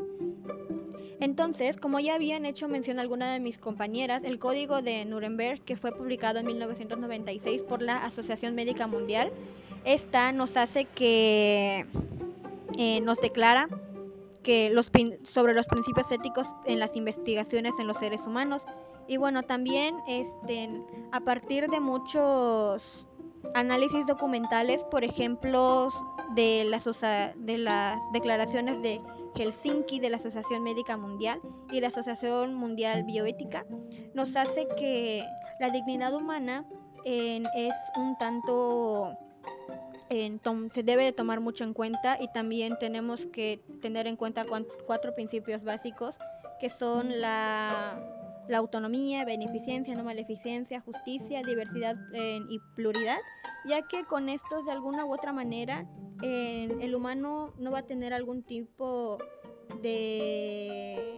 Entonces, 1.21 1.77
como 1.79 2.01
ya 2.01 2.15
habían 2.15 2.47
hecho 2.47 2.67
mención 2.67 2.99
algunas 2.99 3.33
de 3.33 3.41
mis 3.41 3.59
compañeras, 3.59 4.25
el 4.25 4.39
Código 4.39 4.81
de 4.81 5.05
Nuremberg, 5.05 5.61
que 5.63 5.77
fue 5.77 5.93
publicado 5.93 6.39
en 6.39 6.47
1996 6.47 7.63
por 7.63 7.83
la 7.83 8.05
Asociación 8.05 8.55
Médica 8.55 8.87
Mundial, 8.87 9.31
esta 9.85 10.33
nos 10.33 10.57
hace 10.57 10.87
que 10.87 11.87
eh, 12.77 13.01
nos 13.01 13.19
declara 13.21 13.69
que 14.43 14.71
los, 14.71 14.91
sobre 15.29 15.55
los 15.55 15.67
principios 15.67 16.11
éticos 16.11 16.47
en 16.67 16.79
las 16.79 16.97
investigaciones 16.97 17.73
en 17.79 17.87
los 17.87 17.99
seres 17.99 18.21
humanos. 18.27 18.63
Y 19.07 19.17
bueno, 19.17 19.43
también 19.43 19.97
este, 20.09 20.71
a 21.11 21.21
partir 21.21 21.69
de 21.69 21.81
muchos 21.81 22.83
análisis 23.55 24.07
documentales, 24.07 24.83
por 24.85 25.05
ejemplo, 25.05 25.91
de 26.35 26.65
las, 26.65 26.85
de 27.37 27.59
las 27.59 28.01
declaraciones 28.13 28.81
de 28.83 29.01
Helsinki, 29.35 30.01
de 30.01 30.11
la 30.11 30.17
Asociación 30.19 30.63
Médica 30.63 30.97
Mundial 30.97 31.41
y 31.71 31.81
la 31.81 31.89
Asociación 31.89 32.55
Mundial 32.55 33.05
Bioética, 33.05 33.65
nos 34.15 34.35
hace 34.37 34.67
que 34.77 35.25
la 35.61 35.71
dignidad 35.71 36.15
humana 36.15 36.65
es 37.05 37.75
un 37.97 38.17
tanto 38.19 39.17
se 40.75 40.83
debe 40.83 41.05
de 41.05 41.13
tomar 41.13 41.41
mucho 41.41 41.65
en 41.65 41.73
cuenta 41.73 42.19
y 42.21 42.29
también 42.33 42.77
tenemos 42.79 43.25
que 43.27 43.61
tener 43.81 44.07
en 44.07 44.17
cuenta 44.17 44.45
cuatro 44.87 45.15
principios 45.15 45.65
básicos 45.65 46.15
que 46.61 46.71
son 46.71 47.21
la, 47.21 47.99
autonomía, 48.55 49.25
beneficencia, 49.25 49.95
no 49.95 50.05
maleficencia, 50.05 50.81
justicia, 50.81 51.41
diversidad 51.43 51.97
y 52.51 52.59
pluralidad, 52.77 53.19
ya 53.65 53.83
que 53.89 54.05
con 54.05 54.29
estos 54.29 54.67
de 54.67 54.73
alguna 54.73 55.07
u 55.07 55.15
otra 55.15 55.33
manera 55.33 55.87
el 56.23 56.95
humano 56.95 57.55
no 57.59 57.71
va 57.71 57.79
a 57.79 57.83
tener 57.83 58.13
algún 58.13 58.43
tipo 58.43 59.17
de, 59.81 61.17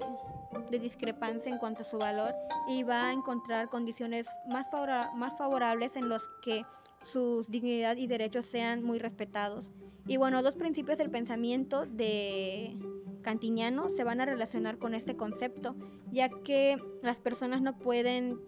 de 0.70 0.78
discrepancia 0.78 1.50
en 1.50 1.58
cuanto 1.58 1.82
a 1.82 1.84
su 1.84 1.98
valor 1.98 2.32
y 2.68 2.84
va 2.84 3.08
a 3.08 3.12
encontrar 3.12 3.68
condiciones 3.68 4.26
más, 4.46 4.66
más 5.14 5.36
favorables 5.36 5.96
en 5.96 6.08
los 6.08 6.22
que 6.42 6.62
sus 7.12 7.46
dignidad 7.50 7.96
y 7.96 8.06
derechos 8.06 8.46
sean 8.46 8.82
muy 8.82 8.98
respetados. 8.98 9.64
Y 10.06 10.16
bueno, 10.16 10.42
dos 10.42 10.56
principios 10.56 10.98
del 10.98 11.10
pensamiento 11.10 11.86
de 11.86 12.76
Cantiniano 13.22 13.88
se 13.96 14.04
van 14.04 14.20
a 14.20 14.26
relacionar 14.26 14.78
con 14.78 14.94
este 14.94 15.16
concepto, 15.16 15.74
ya 16.12 16.28
que 16.28 16.76
las 17.02 17.16
personas 17.16 17.62
no 17.62 17.78
pueden 17.78 18.38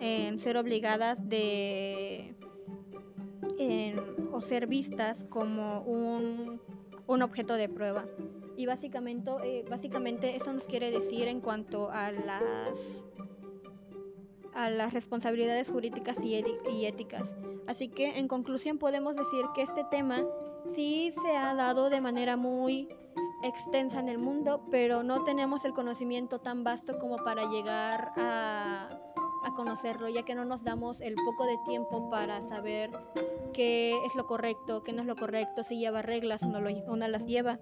eh, 0.00 0.36
ser 0.40 0.56
obligadas 0.58 1.18
de 1.28 2.34
o 4.36 4.40
ser 4.42 4.66
vistas 4.66 5.24
como 5.30 5.80
un, 5.82 6.60
un 7.06 7.22
objeto 7.22 7.54
de 7.54 7.68
prueba. 7.68 8.04
Y 8.56 8.66
básicamente, 8.66 9.30
eh, 9.44 9.64
básicamente 9.68 10.36
eso 10.36 10.52
nos 10.52 10.64
quiere 10.64 10.90
decir 10.90 11.28
en 11.28 11.40
cuanto 11.40 11.90
a 11.90 12.12
las, 12.12 12.42
a 14.54 14.70
las 14.70 14.92
responsabilidades 14.92 15.68
jurídicas 15.68 16.16
y, 16.22 16.42
y 16.70 16.84
éticas. 16.86 17.24
Así 17.66 17.88
que 17.88 18.18
en 18.18 18.28
conclusión 18.28 18.78
podemos 18.78 19.16
decir 19.16 19.44
que 19.54 19.62
este 19.62 19.84
tema 19.84 20.24
sí 20.74 21.12
se 21.22 21.36
ha 21.36 21.54
dado 21.54 21.90
de 21.90 22.00
manera 22.00 22.36
muy 22.36 22.88
extensa 23.42 24.00
en 24.00 24.08
el 24.08 24.18
mundo, 24.18 24.66
pero 24.70 25.02
no 25.02 25.24
tenemos 25.24 25.64
el 25.64 25.72
conocimiento 25.72 26.38
tan 26.38 26.64
vasto 26.64 26.98
como 26.98 27.16
para 27.16 27.48
llegar 27.50 28.12
a, 28.16 29.00
conocerlo, 29.54 30.10
ya 30.10 30.22
que 30.22 30.34
no 30.34 30.44
nos 30.44 30.62
damos 30.64 31.00
el 31.00 31.14
poco 31.14 31.46
de 31.46 31.56
tiempo 31.64 32.10
para 32.10 32.46
saber 32.48 32.90
qué 33.54 33.96
es 34.04 34.14
lo 34.14 34.26
correcto, 34.26 34.82
qué 34.82 34.92
no 34.92 35.00
es 35.00 35.06
lo 35.06 35.16
correcto, 35.16 35.64
si 35.64 35.78
lleva 35.78 36.02
reglas 36.02 36.42
o 36.42 36.46
no, 36.46 36.60
lo, 36.60 36.68
o 36.68 36.96
no 36.96 37.08
las 37.08 37.24
lleva. 37.24 37.58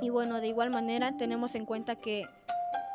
Y 0.00 0.08
bueno, 0.08 0.40
de 0.40 0.46
igual 0.46 0.70
manera 0.70 1.14
tenemos 1.18 1.54
en 1.54 1.66
cuenta 1.66 1.96
que 1.96 2.24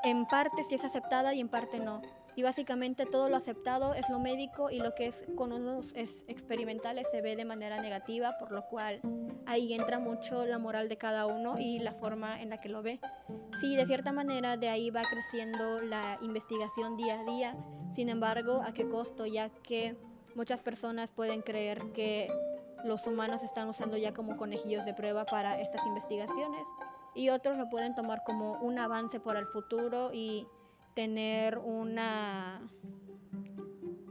en 0.04 0.26
parte 0.26 0.66
sí 0.68 0.76
es 0.76 0.84
aceptada 0.84 1.36
y 1.36 1.42
en 1.42 1.50
parte 1.50 1.78
no 1.78 2.02
y 2.38 2.44
básicamente 2.44 3.08
todo 3.08 3.30
lo 3.30 3.36
aceptado 3.36 3.96
es 3.96 4.08
lo 4.10 4.20
médico 4.20 4.70
y 4.70 4.78
lo 4.78 4.94
que 4.94 5.08
es 5.08 5.16
con 5.36 5.52
unos 5.52 5.88
es 5.96 6.10
experimentales 6.28 7.08
se 7.12 7.20
ve 7.20 7.36
de 7.36 7.46
manera 7.46 7.82
negativa, 7.82 8.38
por 8.40 8.52
lo 8.52 8.64
cual 8.68 9.02
ahí 9.48 9.74
entra 9.74 9.98
mucho 9.98 10.46
la 10.46 10.60
moral 10.60 10.88
de 10.88 10.98
cada 10.98 11.26
uno 11.26 11.58
y 11.58 11.80
la 11.80 11.94
forma 11.94 12.40
en 12.40 12.52
la 12.52 12.62
que 12.62 12.70
lo 12.70 12.84
ve. 12.84 13.00
Sí, 13.60 13.76
de 13.76 13.88
cierta 13.88 14.12
manera 14.12 14.56
de 14.56 14.70
ahí 14.70 14.92
va 14.92 15.02
creciendo 15.02 15.82
la 15.82 16.20
investigación 16.22 16.96
día 16.96 17.20
a 17.20 17.24
día, 17.24 17.56
sin 17.96 18.08
embargo, 18.08 18.62
¿a 18.64 18.72
qué 18.72 18.88
costo? 18.88 19.26
Ya 19.26 19.50
que 19.64 19.96
muchas 20.36 20.60
personas 20.60 21.10
pueden 21.10 21.42
creer 21.42 21.92
que 21.96 22.28
los 22.86 23.08
humanos 23.08 23.42
están 23.42 23.68
usando 23.68 23.98
ya 23.98 24.14
como 24.14 24.38
conejillos 24.38 24.86
de 24.86 24.94
prueba 24.94 25.26
para 25.26 25.60
estas 25.60 25.84
investigaciones 25.88 26.68
y 27.16 27.30
otros 27.30 27.58
lo 27.58 27.68
pueden 27.68 27.96
tomar 27.96 28.22
como 28.24 28.62
un 28.62 28.78
avance 28.78 29.20
para 29.20 29.40
el 29.40 29.48
futuro 29.48 30.14
y 30.14 30.48
tener 30.98 31.60
una 31.60 32.60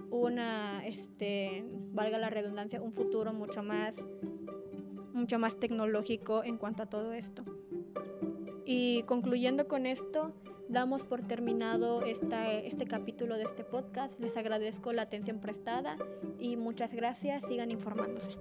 una 0.09 0.87
este 0.87 1.65
valga 1.93 2.17
la 2.17 2.31
redundancia 2.31 2.81
un 2.81 2.93
futuro 2.93 3.33
mucho 3.33 3.65
más 3.65 3.93
mucho 5.13 5.37
más 5.41 5.59
tecnológico 5.59 6.45
en 6.45 6.59
cuanto 6.59 6.85
a 6.85 6.87
todo 6.87 7.13
esto. 7.13 7.43
Y 8.65 9.03
concluyendo 9.03 9.67
con 9.67 9.85
esto 9.85 10.33
damos 10.69 11.03
por 11.03 11.23
terminado 11.23 12.03
esta, 12.03 12.53
este 12.53 12.87
capítulo 12.87 13.37
de 13.37 13.45
este 13.45 13.65
podcast. 13.65 14.17
Les 14.21 14.37
agradezco 14.37 14.93
la 14.93 15.03
atención 15.03 15.41
prestada 15.41 15.97
y 16.39 16.55
muchas 16.55 16.93
gracias. 16.93 17.43
Sigan 17.49 17.73
informándose 17.73 18.37